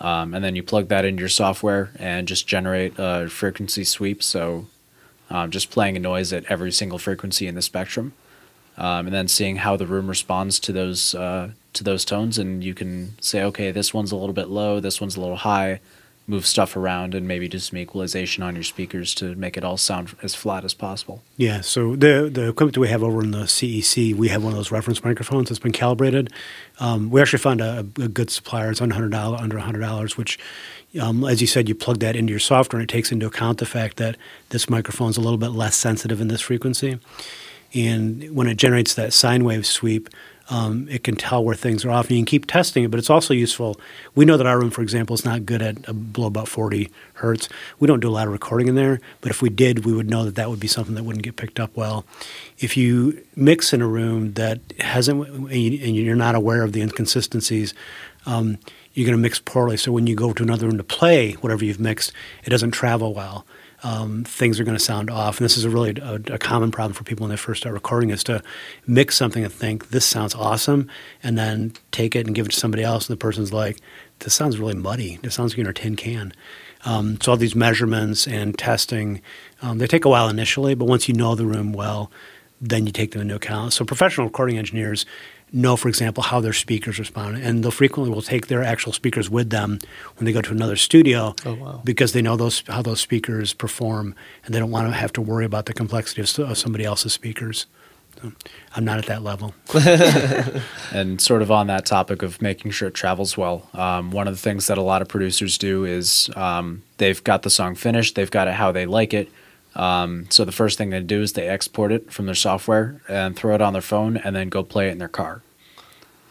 Um, 0.00 0.32
and 0.32 0.44
then 0.44 0.56
you 0.56 0.62
plug 0.62 0.88
that 0.88 1.04
into 1.04 1.20
your 1.20 1.28
software 1.28 1.90
and 1.98 2.28
just 2.28 2.46
generate 2.46 2.94
a 2.98 3.28
frequency 3.28 3.84
sweep. 3.84 4.22
So 4.22 4.66
um, 5.28 5.50
just 5.50 5.70
playing 5.70 5.96
a 5.96 6.00
noise 6.00 6.32
at 6.32 6.44
every 6.46 6.72
single 6.72 6.98
frequency 6.98 7.46
in 7.46 7.54
the 7.54 7.62
spectrum, 7.62 8.12
um, 8.78 9.06
and 9.06 9.14
then 9.14 9.28
seeing 9.28 9.56
how 9.56 9.76
the 9.76 9.86
room 9.86 10.08
responds 10.08 10.58
to 10.60 10.72
those 10.72 11.14
uh, 11.14 11.50
to 11.74 11.84
those 11.84 12.04
tones 12.04 12.38
and 12.38 12.64
you 12.64 12.74
can 12.74 13.14
say 13.20 13.42
okay 13.42 13.70
this 13.70 13.94
one's 13.94 14.10
a 14.10 14.16
little 14.16 14.32
bit 14.32 14.48
low 14.48 14.80
this 14.80 15.00
one's 15.00 15.16
a 15.16 15.20
little 15.20 15.36
high 15.36 15.80
move 16.28 16.46
stuff 16.46 16.76
around 16.76 17.14
and 17.14 17.26
maybe 17.26 17.48
do 17.48 17.58
some 17.58 17.78
equalization 17.78 18.42
on 18.42 18.54
your 18.54 18.62
speakers 18.62 19.14
to 19.14 19.34
make 19.34 19.56
it 19.56 19.64
all 19.64 19.76
sound 19.76 20.14
as 20.22 20.34
flat 20.34 20.64
as 20.64 20.74
possible. 20.74 21.22
Yeah 21.36 21.62
so 21.62 21.96
the 21.96 22.30
the 22.32 22.48
equipment 22.48 22.74
that 22.74 22.80
we 22.80 22.88
have 22.88 23.02
over 23.02 23.22
in 23.22 23.32
the 23.32 23.44
cec 23.44 24.14
we 24.14 24.28
have 24.28 24.44
one 24.44 24.52
of 24.52 24.56
those 24.56 24.70
reference 24.70 25.02
microphones 25.02 25.48
that's 25.48 25.58
been 25.58 25.72
calibrated. 25.72 26.30
Um, 26.80 27.10
we 27.10 27.20
actually 27.20 27.40
found 27.40 27.60
a, 27.60 27.80
a, 27.80 28.08
good 28.08 28.30
supplier. 28.30 28.70
It's 28.70 28.80
under 28.80 28.94
$100 28.94 29.40
under 29.40 29.58
$100 29.58 30.16
which 30.16 30.38
um, 31.00 31.24
as 31.24 31.40
you 31.40 31.46
said, 31.46 31.68
you 31.68 31.74
plug 31.74 31.98
that 32.00 32.16
into 32.16 32.30
your 32.30 32.40
software, 32.40 32.80
and 32.80 32.88
it 32.88 32.92
takes 32.92 33.12
into 33.12 33.26
account 33.26 33.58
the 33.58 33.66
fact 33.66 33.98
that 33.98 34.16
this 34.48 34.70
microphone 34.70 35.10
is 35.10 35.16
a 35.16 35.20
little 35.20 35.38
bit 35.38 35.50
less 35.50 35.76
sensitive 35.76 36.20
in 36.20 36.28
this 36.28 36.40
frequency. 36.40 36.98
And 37.74 38.34
when 38.34 38.46
it 38.46 38.56
generates 38.56 38.94
that 38.94 39.12
sine 39.12 39.44
wave 39.44 39.66
sweep, 39.66 40.08
um, 40.50 40.88
it 40.88 41.04
can 41.04 41.14
tell 41.14 41.44
where 41.44 41.54
things 41.54 41.84
are 41.84 41.90
off, 41.90 42.06
and 42.08 42.12
you 42.12 42.22
can 42.22 42.26
keep 42.26 42.46
testing 42.46 42.84
it. 42.84 42.90
But 42.90 42.98
it's 42.98 43.10
also 43.10 43.34
useful. 43.34 43.78
We 44.14 44.24
know 44.24 44.38
that 44.38 44.46
our 44.46 44.58
room, 44.58 44.70
for 44.70 44.80
example, 44.80 45.12
is 45.12 45.24
not 45.24 45.44
good 45.44 45.60
at 45.60 45.88
uh, 45.88 45.92
below 45.92 46.26
about 46.26 46.48
40 46.48 46.90
hertz. 47.14 47.48
We 47.78 47.86
don't 47.86 48.00
do 48.00 48.08
a 48.08 48.10
lot 48.10 48.26
of 48.26 48.32
recording 48.32 48.68
in 48.68 48.74
there, 48.74 49.00
but 49.20 49.30
if 49.30 49.42
we 49.42 49.50
did, 49.50 49.84
we 49.84 49.92
would 49.92 50.08
know 50.08 50.24
that 50.24 50.36
that 50.36 50.48
would 50.48 50.60
be 50.60 50.68
something 50.68 50.94
that 50.94 51.04
wouldn't 51.04 51.24
get 51.24 51.36
picked 51.36 51.60
up 51.60 51.76
well. 51.76 52.06
If 52.58 52.78
you 52.78 53.22
mix 53.36 53.74
in 53.74 53.82
a 53.82 53.86
room 53.86 54.32
that 54.34 54.60
hasn't, 54.80 55.28
and 55.28 55.96
you're 55.96 56.16
not 56.16 56.34
aware 56.34 56.62
of 56.62 56.72
the 56.72 56.80
inconsistencies, 56.80 57.74
um, 58.24 58.58
you're 58.94 59.06
going 59.06 59.16
to 59.18 59.22
mix 59.22 59.38
poorly. 59.38 59.76
So 59.76 59.92
when 59.92 60.06
you 60.06 60.16
go 60.16 60.32
to 60.32 60.42
another 60.42 60.66
room 60.66 60.78
to 60.78 60.84
play 60.84 61.32
whatever 61.34 61.64
you've 61.64 61.80
mixed, 61.80 62.12
it 62.44 62.50
doesn't 62.50 62.70
travel 62.70 63.12
well. 63.12 63.44
Um, 63.82 64.24
things 64.24 64.58
are 64.58 64.64
going 64.64 64.76
to 64.76 64.82
sound 64.82 65.10
off. 65.10 65.38
And 65.38 65.44
this 65.44 65.56
is 65.56 65.64
a 65.64 65.70
really 65.70 65.90
a, 66.00 66.14
a, 66.34 66.38
common 66.38 66.70
problem 66.70 66.94
for 66.94 67.04
people 67.04 67.24
when 67.24 67.30
they 67.30 67.36
first 67.36 67.60
start 67.62 67.74
recording 67.74 68.10
is 68.10 68.24
to 68.24 68.42
mix 68.86 69.16
something 69.16 69.44
and 69.44 69.52
think 69.52 69.90
this 69.90 70.04
sounds 70.04 70.34
awesome, 70.34 70.88
and 71.22 71.38
then 71.38 71.72
take 71.92 72.16
it 72.16 72.26
and 72.26 72.34
give 72.34 72.46
it 72.46 72.52
to 72.52 72.58
somebody 72.58 72.82
else, 72.82 73.08
and 73.08 73.16
the 73.16 73.20
person's 73.20 73.52
like, 73.52 73.80
"This 74.20 74.34
sounds 74.34 74.58
really 74.58 74.74
muddy. 74.74 75.18
This 75.22 75.34
sounds 75.34 75.52
like 75.52 75.58
you're 75.58 75.66
in 75.66 75.70
a 75.70 75.74
tin 75.74 75.96
can." 75.96 76.32
Um, 76.84 77.20
so 77.20 77.32
all 77.32 77.36
these 77.36 77.56
measurements 77.56 78.26
and 78.26 78.56
testing, 78.56 79.20
um, 79.62 79.78
they 79.78 79.86
take 79.86 80.04
a 80.04 80.08
while 80.08 80.28
initially, 80.28 80.74
but 80.74 80.86
once 80.86 81.08
you 81.08 81.14
know 81.14 81.34
the 81.34 81.46
room 81.46 81.72
well, 81.72 82.10
then 82.60 82.86
you 82.86 82.92
take 82.92 83.12
them 83.12 83.22
into 83.22 83.34
account. 83.34 83.72
So 83.72 83.84
professional 83.84 84.26
recording 84.26 84.58
engineers 84.58 85.06
know, 85.52 85.76
for 85.76 85.88
example, 85.88 86.22
how 86.22 86.40
their 86.40 86.52
speakers 86.52 86.98
respond, 86.98 87.38
and 87.38 87.62
they'll 87.62 87.70
frequently 87.70 88.12
will 88.12 88.22
take 88.22 88.48
their 88.48 88.62
actual 88.62 88.92
speakers 88.92 89.30
with 89.30 89.50
them 89.50 89.78
when 90.16 90.26
they 90.26 90.32
go 90.32 90.42
to 90.42 90.52
another 90.52 90.76
studio 90.76 91.34
oh, 91.44 91.54
wow. 91.54 91.80
because 91.84 92.12
they 92.12 92.22
know 92.22 92.36
those 92.36 92.62
how 92.68 92.82
those 92.82 93.00
speakers 93.00 93.52
perform, 93.52 94.14
and 94.44 94.54
they 94.54 94.58
don't 94.58 94.70
want 94.70 94.88
to 94.88 94.94
have 94.94 95.12
to 95.14 95.20
worry 95.20 95.44
about 95.44 95.66
the 95.66 95.74
complexity 95.74 96.20
of, 96.22 96.50
of 96.50 96.58
somebody 96.58 96.84
else's 96.84 97.12
speakers. 97.12 97.66
So 98.20 98.32
I'm 98.74 98.84
not 98.84 98.98
at 98.98 99.06
that 99.06 99.22
level. 99.22 99.54
and 100.92 101.20
sort 101.20 101.42
of 101.42 101.50
on 101.50 101.68
that 101.68 101.86
topic 101.86 102.22
of 102.22 102.42
making 102.42 102.72
sure 102.72 102.88
it 102.88 102.94
travels 102.94 103.36
well, 103.36 103.68
um, 103.74 104.10
one 104.10 104.26
of 104.26 104.34
the 104.34 104.40
things 104.40 104.66
that 104.66 104.76
a 104.76 104.82
lot 104.82 105.02
of 105.02 105.08
producers 105.08 105.56
do 105.56 105.84
is 105.84 106.28
um, 106.34 106.82
they've 106.96 107.22
got 107.22 107.42
the 107.42 107.50
song 107.50 107.74
finished, 107.74 108.16
they've 108.16 108.30
got 108.30 108.48
it 108.48 108.54
how 108.54 108.72
they 108.72 108.86
like 108.86 109.14
it. 109.14 109.30
Um, 109.74 110.26
so 110.30 110.44
the 110.44 110.52
first 110.52 110.78
thing 110.78 110.90
they 110.90 111.00
do 111.00 111.22
is 111.22 111.34
they 111.34 111.48
export 111.48 111.92
it 111.92 112.12
from 112.12 112.26
their 112.26 112.34
software 112.34 113.00
and 113.08 113.36
throw 113.36 113.54
it 113.54 113.60
on 113.62 113.72
their 113.72 113.82
phone, 113.82 114.16
and 114.16 114.34
then 114.34 114.48
go 114.48 114.62
play 114.62 114.88
it 114.88 114.92
in 114.92 114.98
their 114.98 115.08
car. 115.08 115.42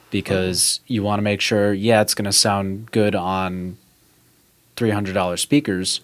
Because 0.10 0.80
you 0.88 1.04
want 1.04 1.20
to 1.20 1.24
make 1.24 1.42
sure, 1.42 1.74
yeah, 1.74 2.02
it's 2.02 2.14
going 2.14 2.26
to 2.26 2.32
sound 2.32 2.92
good 2.92 3.14
on 3.16 3.78
three 4.76 4.92
hundred 4.92 5.14
dollars 5.14 5.42
speakers, 5.42 6.02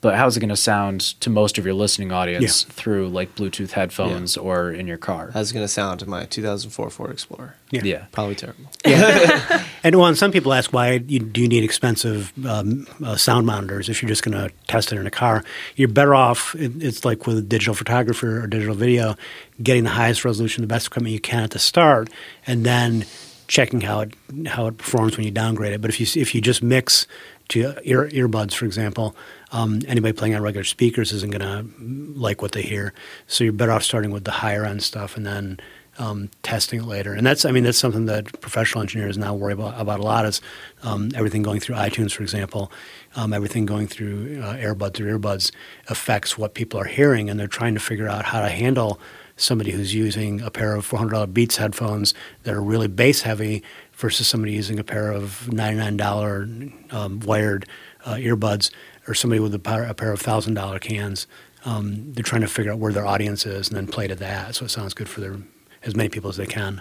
but 0.00 0.14
how's 0.16 0.36
it 0.36 0.40
going 0.40 0.48
to 0.48 0.56
sound 0.56 1.00
to 1.20 1.28
most 1.30 1.58
of 1.58 1.64
your 1.64 1.74
listening 1.74 2.10
audience 2.12 2.64
Yeah. 2.66 2.72
through 2.74 3.08
like 3.10 3.34
Bluetooth 3.34 3.72
headphones 3.72 4.36
or 4.36 4.70
in 4.72 4.86
your 4.86 4.96
car? 4.96 5.30
How's 5.32 5.50
it 5.50 5.54
going 5.54 5.64
to 5.64 5.68
sound 5.68 6.00
to 6.00 6.08
my 6.08 6.24
2004 6.24 6.90
Ford 6.90 7.10
Explorer? 7.10 7.54
Yeah. 7.70 7.82
yeah. 7.84 8.04
Probably 8.12 8.34
terrible. 8.34 8.64
And 9.82 9.96
well, 9.96 10.06
and 10.08 10.18
some 10.18 10.30
people 10.30 10.52
ask 10.52 10.74
why 10.74 11.00
you, 11.08 11.20
do 11.20 11.40
you 11.40 11.48
need 11.48 11.64
expensive 11.64 12.32
um, 12.46 12.86
uh, 13.02 13.16
sound 13.16 13.46
monitors 13.46 13.88
if 13.88 14.02
you're 14.02 14.10
just 14.10 14.22
going 14.22 14.36
to 14.36 14.54
test 14.66 14.92
it 14.92 14.98
in 14.98 15.06
a 15.06 15.10
car? 15.10 15.42
You're 15.76 15.88
better 15.88 16.14
off. 16.14 16.54
It, 16.54 16.82
it's 16.82 17.02
like 17.06 17.26
with 17.26 17.38
a 17.38 17.42
digital 17.42 17.74
photography 17.74 18.26
or 18.26 18.46
digital 18.46 18.74
video, 18.74 19.16
getting 19.62 19.84
the 19.84 19.90
highest 19.90 20.22
resolution, 20.24 20.60
the 20.60 20.66
best 20.66 20.88
equipment 20.88 21.14
you 21.14 21.20
can 21.20 21.42
at 21.44 21.52
the 21.52 21.58
start, 21.58 22.10
and 22.46 22.64
then 22.66 23.06
checking 23.48 23.80
how 23.80 24.00
it 24.00 24.14
how 24.48 24.66
it 24.66 24.76
performs 24.76 25.16
when 25.16 25.24
you 25.24 25.30
downgrade 25.32 25.72
it. 25.72 25.80
But 25.80 25.88
if 25.90 25.98
you 25.98 26.20
if 26.20 26.34
you 26.34 26.42
just 26.42 26.62
mix 26.62 27.06
to 27.48 27.74
ear, 27.82 28.06
earbuds, 28.10 28.52
for 28.54 28.66
example, 28.66 29.16
um, 29.52 29.80
anybody 29.86 30.12
playing 30.12 30.34
on 30.34 30.42
regular 30.42 30.64
speakers 30.64 31.12
isn't 31.12 31.30
going 31.30 31.40
to 31.40 32.18
like 32.18 32.42
what 32.42 32.52
they 32.52 32.62
hear. 32.62 32.92
So 33.26 33.44
you're 33.44 33.52
better 33.52 33.72
off 33.72 33.82
starting 33.82 34.10
with 34.10 34.24
the 34.24 34.30
higher 34.30 34.64
end 34.64 34.82
stuff 34.82 35.16
and 35.16 35.26
then 35.26 35.60
um, 35.98 36.30
testing 36.42 36.80
it 36.80 36.86
later. 36.86 37.12
And 37.12 37.26
that's, 37.26 37.44
I 37.44 37.50
mean, 37.50 37.64
that's 37.64 37.78
something 37.78 38.06
that 38.06 38.40
professional 38.40 38.80
engineers 38.82 39.18
now 39.18 39.34
worry 39.34 39.52
about, 39.52 39.78
about 39.78 40.00
a 40.00 40.02
lot 40.02 40.24
is 40.24 40.40
um, 40.82 41.10
everything 41.14 41.42
going 41.42 41.60
through 41.60 41.76
iTunes, 41.76 42.12
for 42.12 42.22
example, 42.22 42.72
um, 43.16 43.32
everything 43.32 43.66
going 43.66 43.86
through 43.86 44.40
uh, 44.42 44.54
AirPods 44.54 45.00
or 45.00 45.18
earbuds 45.18 45.52
affects 45.88 46.38
what 46.38 46.54
people 46.54 46.80
are 46.80 46.84
hearing, 46.84 47.28
and 47.28 47.38
they're 47.38 47.46
trying 47.46 47.74
to 47.74 47.80
figure 47.80 48.08
out 48.08 48.24
how 48.24 48.40
to 48.40 48.48
handle 48.48 48.98
somebody 49.36 49.72
who's 49.72 49.94
using 49.94 50.40
a 50.40 50.50
pair 50.50 50.74
of 50.74 50.88
$400 50.88 51.32
Beats 51.32 51.56
headphones 51.56 52.14
that 52.44 52.54
are 52.54 52.62
really 52.62 52.88
bass 52.88 53.22
heavy 53.22 53.62
versus 53.92 54.26
somebody 54.26 54.52
using 54.52 54.78
a 54.78 54.84
pair 54.84 55.12
of 55.12 55.48
$99 55.50 56.92
um, 56.92 57.20
wired 57.20 57.66
uh, 58.04 58.14
earbuds 58.14 58.70
or 59.08 59.14
somebody 59.14 59.40
with 59.40 59.54
a 59.54 59.58
pair, 59.58 59.84
a 59.84 59.94
pair 59.94 60.12
of 60.12 60.22
$1,000 60.22 60.80
cans. 60.80 61.26
Um, 61.64 62.12
they're 62.14 62.22
trying 62.22 62.40
to 62.42 62.46
figure 62.48 62.72
out 62.72 62.78
where 62.78 62.92
their 62.92 63.06
audience 63.06 63.44
is 63.46 63.68
and 63.68 63.76
then 63.76 63.86
play 63.86 64.06
to 64.08 64.14
that 64.14 64.54
so 64.54 64.64
it 64.64 64.70
sounds 64.70 64.94
good 64.94 65.08
for 65.08 65.20
their 65.20 65.36
as 65.82 65.94
many 65.96 66.08
people 66.08 66.30
as 66.30 66.36
they 66.36 66.46
can. 66.46 66.80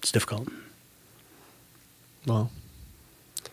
It's 0.00 0.12
difficult. 0.12 0.48
Well, 2.26 2.50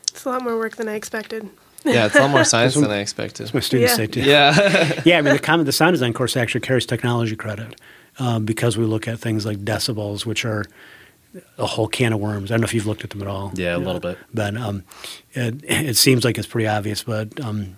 It's 0.09 0.25
a 0.25 0.29
lot 0.29 0.43
more 0.43 0.57
work 0.57 0.75
than 0.75 0.87
I 0.87 0.93
expected. 0.95 1.49
yeah, 1.83 2.05
it's 2.05 2.15
a 2.15 2.21
lot 2.21 2.31
more 2.31 2.43
science 2.53 2.75
than 2.75 2.89
I 2.91 2.99
expected. 2.99 3.43
That's 3.43 3.53
what 3.53 3.59
my 3.59 3.65
students 3.65 3.91
Yeah. 3.91 3.95
say 3.97 4.07
too. 4.07 4.21
Yeah. 4.21 5.01
yeah, 5.05 5.17
I 5.17 5.21
mean 5.21 5.33
the 5.33 5.39
common 5.39 5.65
the 5.65 5.71
sound 5.71 5.93
design 5.93 6.13
course 6.13 6.35
actually 6.37 6.61
carries 6.61 6.85
technology 6.85 7.35
credit 7.35 7.79
um, 8.19 8.45
because 8.45 8.77
we 8.77 8.85
look 8.85 9.07
at 9.07 9.19
things 9.19 9.45
like 9.45 9.59
decibels, 9.59 10.25
which 10.25 10.45
are 10.45 10.65
a 11.57 11.65
whole 11.65 11.87
can 11.87 12.13
of 12.13 12.19
worms. 12.19 12.51
I 12.51 12.53
don't 12.55 12.61
know 12.61 12.65
if 12.65 12.73
you've 12.73 12.87
looked 12.87 13.03
at 13.03 13.11
them 13.11 13.21
at 13.21 13.27
all. 13.27 13.51
Yeah, 13.55 13.75
a 13.75 13.77
You 13.77 13.79
know, 13.79 13.85
little 13.85 14.01
bit. 14.01 14.17
But 14.33 14.57
um, 14.57 14.83
it, 15.33 15.63
it 15.63 15.97
seems 15.97 16.25
like 16.25 16.37
it's 16.37 16.47
pretty 16.47 16.67
obvious. 16.67 17.03
But 17.03 17.39
um, 17.43 17.77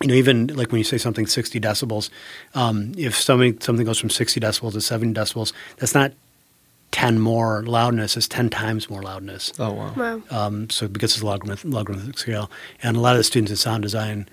you 0.00 0.08
know, 0.08 0.14
even 0.14 0.48
like 0.48 0.72
when 0.72 0.78
you 0.78 0.84
say 0.84 0.98
something 0.98 1.26
60 1.26 1.60
decibels, 1.60 2.10
um, 2.54 2.92
if 2.96 3.14
something 3.16 3.60
something 3.60 3.86
goes 3.86 3.98
from 3.98 4.10
60 4.10 4.40
decibels 4.40 4.72
to 4.72 4.80
70 4.80 5.14
decibels, 5.18 5.52
that's 5.76 5.94
not 5.94 6.12
10 6.90 7.20
more 7.20 7.62
loudness; 7.64 8.16
it's 8.16 8.26
10 8.26 8.50
times 8.50 8.90
more 8.90 9.02
loudness. 9.02 9.52
oh 9.58 9.72
wow. 9.72 9.92
Wow. 9.96 10.22
Um, 10.30 10.68
so 10.70 10.88
because 10.88 11.12
it's 11.12 11.22
a 11.22 11.26
logarithmic, 11.26 11.72
logarithmic 11.72 12.18
scale, 12.18 12.50
and 12.82 12.96
a 12.96 13.00
lot 13.00 13.12
of 13.12 13.18
the 13.18 13.24
students 13.24 13.50
in 13.52 13.56
sound 13.56 13.82
design 13.82 14.28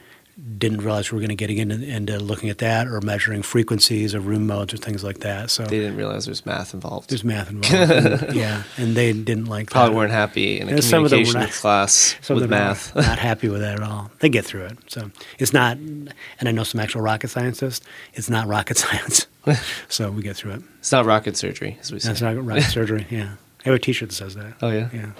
didn't 0.59 0.81
realize 0.81 1.11
we 1.11 1.15
were 1.15 1.19
going 1.21 1.35
to 1.35 1.35
get 1.35 1.49
into, 1.49 1.83
into 1.83 2.19
looking 2.19 2.49
at 2.51 2.59
that 2.59 2.85
or 2.87 3.01
measuring 3.01 3.41
frequencies 3.41 4.13
of 4.13 4.27
room 4.27 4.45
modes 4.45 4.71
or 4.71 4.77
things 4.77 5.03
like 5.03 5.19
that. 5.21 5.49
So 5.49 5.63
They 5.63 5.79
didn't 5.79 5.97
realize 5.97 6.25
there's 6.25 6.45
math 6.45 6.75
involved. 6.75 7.09
there's 7.09 7.23
math 7.23 7.49
involved. 7.49 7.91
and, 7.91 8.35
yeah, 8.35 8.61
and 8.77 8.95
they 8.95 9.13
didn't 9.13 9.45
like 9.45 9.71
Probably 9.71 9.89
that. 9.93 9.97
weren't 9.97 10.11
happy 10.11 10.59
in 10.59 10.69
a 10.69 10.75
Yeah, 10.75 10.79
some 10.81 11.03
of 11.03 11.09
them 11.09 11.19
were 11.21 11.25
communications 11.25 11.55
not- 11.55 11.61
class 11.61 12.15
Some 12.21 12.35
with 12.35 12.43
of 12.43 12.49
them 12.51 12.59
are 12.59 12.65
math. 12.67 12.95
not 12.95 13.17
happy 13.17 13.49
with 13.49 13.61
that 13.61 13.79
at 13.79 13.83
all. 13.83 14.11
They 14.19 14.29
get 14.29 14.45
through 14.45 14.65
it. 14.65 14.77
So 14.87 15.09
it's 15.39 15.53
not, 15.53 15.77
and 15.77 16.13
I 16.41 16.51
know 16.51 16.63
some 16.63 16.79
actual 16.81 17.01
rocket 17.01 17.29
scientists. 17.29 17.83
It's 18.13 18.29
not 18.29 18.47
rocket 18.47 18.77
science. 18.83 19.25
so 19.89 20.11
we 20.11 20.21
get 20.21 20.35
through 20.35 20.51
it. 20.51 20.61
it's 20.79 20.91
not 20.91 21.05
rocket 21.05 21.35
surgery, 21.35 21.77
as 21.81 21.91
we 21.91 21.99
say. 21.99 22.09
That's 22.09 22.21
not 22.21 22.43
rocket 22.45 22.61
surgery. 22.63 23.07
Yeah, 23.09 23.33
I 23.65 23.69
have 23.69 23.73
a 23.73 23.79
T-shirt 23.79 24.09
that 24.09 24.15
says 24.15 24.35
that. 24.35 24.53
Oh 24.61 24.69
yeah. 24.69 24.89
Yeah. 24.93 25.11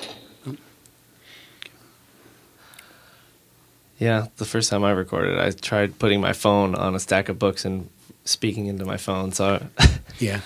Yeah, 3.98 4.28
the 4.38 4.46
first 4.46 4.70
time 4.70 4.84
I 4.84 4.92
recorded, 4.92 5.40
I 5.40 5.52
tried 5.52 5.98
putting 6.00 6.22
my 6.22 6.34
phone 6.34 6.76
on 6.76 6.96
a 6.96 7.00
stack 7.00 7.30
of 7.30 7.40
books 7.40 7.66
and 7.66 7.90
speaking 8.26 8.68
into 8.68 8.86
my 8.86 8.98
phone. 8.98 9.32
So 9.32 9.66
Yeah. 10.20 10.42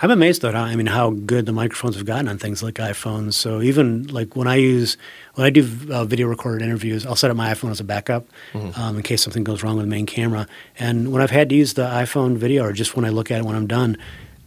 I'm 0.00 0.10
amazed 0.10 0.42
though. 0.42 0.50
How, 0.50 0.64
I 0.64 0.74
mean, 0.74 0.86
how 0.88 1.10
good 1.10 1.46
the 1.46 1.52
microphones 1.52 1.94
have 1.94 2.04
gotten 2.04 2.26
on 2.26 2.36
things 2.36 2.60
like 2.60 2.74
iPhones. 2.74 3.34
So 3.34 3.62
even 3.62 4.08
like 4.08 4.34
when 4.34 4.48
I 4.48 4.56
use 4.56 4.96
when 5.34 5.46
I 5.46 5.50
do 5.50 5.68
uh, 5.92 6.04
video 6.04 6.26
recorded 6.26 6.64
interviews, 6.64 7.06
I'll 7.06 7.14
set 7.14 7.30
up 7.30 7.36
my 7.36 7.52
iPhone 7.54 7.70
as 7.70 7.78
a 7.78 7.84
backup 7.84 8.26
um, 8.74 8.96
in 8.96 9.02
case 9.02 9.22
something 9.22 9.44
goes 9.44 9.62
wrong 9.62 9.76
with 9.76 9.84
the 9.86 9.90
main 9.90 10.06
camera. 10.06 10.48
And 10.76 11.12
when 11.12 11.22
I've 11.22 11.30
had 11.30 11.48
to 11.50 11.54
use 11.54 11.74
the 11.74 11.84
iPhone 11.86 12.36
video, 12.36 12.64
or 12.64 12.72
just 12.72 12.96
when 12.96 13.04
I 13.04 13.10
look 13.10 13.30
at 13.30 13.38
it 13.38 13.44
when 13.44 13.54
I'm 13.54 13.68
done, 13.68 13.96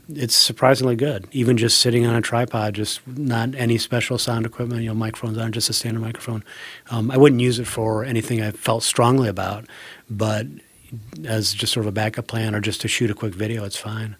it's 0.10 0.36
surprisingly 0.36 0.96
good. 0.96 1.28
Even 1.32 1.58
just 1.58 1.80
sitting 1.80 2.06
on 2.06 2.16
a 2.16 2.22
tripod, 2.22 2.76
just 2.76 3.06
not 3.08 3.56
any 3.56 3.78
special 3.78 4.18
sound 4.18 4.46
equipment, 4.46 4.82
you 4.82 4.90
know, 4.90 4.94
microphones 4.96 5.38
on, 5.38 5.52
just 5.52 5.70
a 5.70 5.74
standard 5.74 6.02
microphone. 6.02 6.44
Um, 6.92 7.12
I 7.12 7.18
wouldn't 7.18 7.42
use 7.42 7.60
it 7.60 7.68
for 7.68 8.04
anything 8.04 8.42
I 8.42 8.52
felt 8.52 8.84
strongly 8.84 9.28
about, 9.30 9.66
but 10.10 10.48
as 11.28 11.54
just 11.54 11.74
sort 11.74 11.86
of 11.86 11.90
a 11.90 11.92
backup 11.92 12.28
plan 12.28 12.54
or 12.56 12.62
just 12.62 12.82
to 12.82 12.88
shoot 12.88 13.10
a 13.10 13.14
quick 13.14 13.34
video, 13.34 13.64
it's 13.64 13.78
fine. 13.78 14.16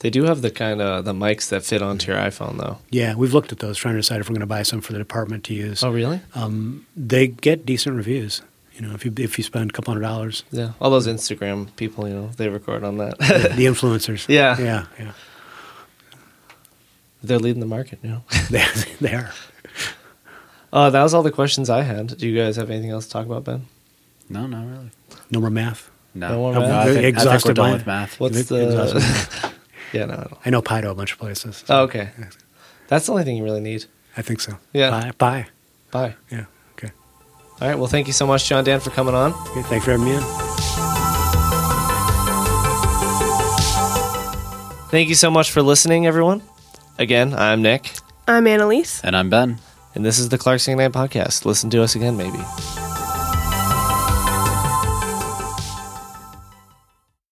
they 0.00 0.10
do 0.10 0.24
have 0.24 0.42
the 0.42 0.50
kind 0.50 0.80
of 0.80 1.04
the 1.04 1.12
mics 1.12 1.48
that 1.48 1.64
fit 1.64 1.82
onto 1.82 2.12
your 2.12 2.20
iPhone, 2.20 2.58
though. 2.58 2.78
Yeah, 2.90 3.14
we've 3.14 3.32
looked 3.34 3.52
at 3.52 3.58
those, 3.60 3.78
trying 3.78 3.94
to 3.94 4.00
decide 4.00 4.20
if 4.20 4.28
we're 4.28 4.34
going 4.34 4.40
to 4.40 4.46
buy 4.46 4.62
some 4.62 4.80
for 4.80 4.92
the 4.92 4.98
department 4.98 5.44
to 5.44 5.54
use. 5.54 5.82
Oh, 5.82 5.90
really? 5.90 6.20
Um, 6.34 6.86
they 6.96 7.28
get 7.28 7.64
decent 7.66 7.96
reviews. 7.96 8.42
You 8.74 8.82
know, 8.82 8.94
if 8.94 9.04
you 9.04 9.12
if 9.18 9.38
you 9.38 9.44
spend 9.44 9.70
a 9.70 9.72
couple 9.72 9.92
hundred 9.94 10.06
dollars, 10.06 10.42
Yeah. 10.50 10.72
All 10.80 10.90
those 10.90 11.06
Instagram 11.06 11.74
people, 11.76 12.08
you 12.08 12.14
know, 12.14 12.30
they 12.36 12.48
record 12.48 12.82
on 12.82 12.98
that. 12.98 13.18
the 13.18 13.66
influencers. 13.66 14.26
Yeah. 14.28 14.56
yeah, 14.58 14.86
yeah. 14.98 15.12
They're 17.22 17.38
leading 17.38 17.60
the 17.60 17.66
market, 17.66 17.98
you 18.02 18.10
know. 18.10 18.22
They 18.50 18.64
they 19.00 19.14
are. 19.14 19.32
Uh, 20.72 20.90
that 20.90 21.02
was 21.02 21.14
all 21.14 21.22
the 21.22 21.30
questions 21.30 21.70
I 21.70 21.82
had. 21.82 22.18
Do 22.18 22.26
you 22.28 22.36
guys 22.36 22.56
have 22.56 22.68
anything 22.68 22.90
else 22.90 23.06
to 23.06 23.12
talk 23.12 23.26
about, 23.26 23.44
Ben? 23.44 23.66
No, 24.28 24.46
not 24.46 24.66
really. 24.66 24.90
No 25.30 25.40
more 25.40 25.50
math. 25.50 25.90
No, 26.14 26.28
No 26.30 26.38
more 26.38 26.52
no, 26.54 26.60
math? 26.60 26.70
I, 26.70 26.84
think, 26.86 26.98
I 26.98 27.00
we're 27.02 27.08
Exhausted 27.08 27.54
done 27.56 27.72
with 27.74 27.86
math. 27.86 28.18
What's 28.18 28.48
the? 28.48 29.52
yeah, 29.92 30.06
no, 30.06 30.14
I 30.14 30.16
don't. 30.16 30.38
I 30.46 30.50
know 30.50 30.62
pi 30.62 30.80
to 30.80 30.90
a 30.90 30.94
bunch 30.94 31.12
of 31.12 31.18
places. 31.18 31.64
Oh, 31.68 31.82
okay. 31.84 32.10
That's 32.88 33.06
the 33.06 33.12
only 33.12 33.24
thing 33.24 33.36
you 33.36 33.44
really 33.44 33.60
need. 33.60 33.84
I 34.16 34.22
think 34.22 34.40
so. 34.40 34.58
Yeah. 34.72 34.90
Pi. 34.90 35.10
pi. 35.12 35.46
Bye. 35.90 36.14
Yeah. 36.30 36.46
Okay. 37.56 37.64
All 37.64 37.68
right. 37.70 37.78
Well, 37.78 37.86
thank 37.88 38.06
you 38.06 38.12
so 38.12 38.26
much, 38.26 38.48
Johndan, 38.48 38.80
for 38.82 38.90
coming 38.90 39.14
on. 39.14 39.32
okay. 39.32 39.62
Thanks 39.62 39.84
for 39.84 39.92
having 39.92 40.06
me 40.06 40.14
in. 40.16 40.22
Thank 44.90 45.08
you 45.08 45.14
so 45.16 45.30
much 45.30 45.50
for 45.50 45.60
listening, 45.60 46.06
everyone. 46.06 46.40
Again, 46.98 47.34
I'm 47.34 47.62
Nick, 47.62 47.94
I'm 48.28 48.46
Annalise. 48.46 49.02
And 49.02 49.16
I'm 49.16 49.28
Ben. 49.28 49.58
and 49.96 50.04
this 50.04 50.20
is 50.20 50.28
the 50.28 50.38
Clarkson 50.38 50.72
Ignite 50.78 50.92
podcast. 50.92 51.44
Listen 51.44 51.68
to 51.70 51.82
us 51.82 51.96
again, 51.96 52.16
maybe. 52.16 52.38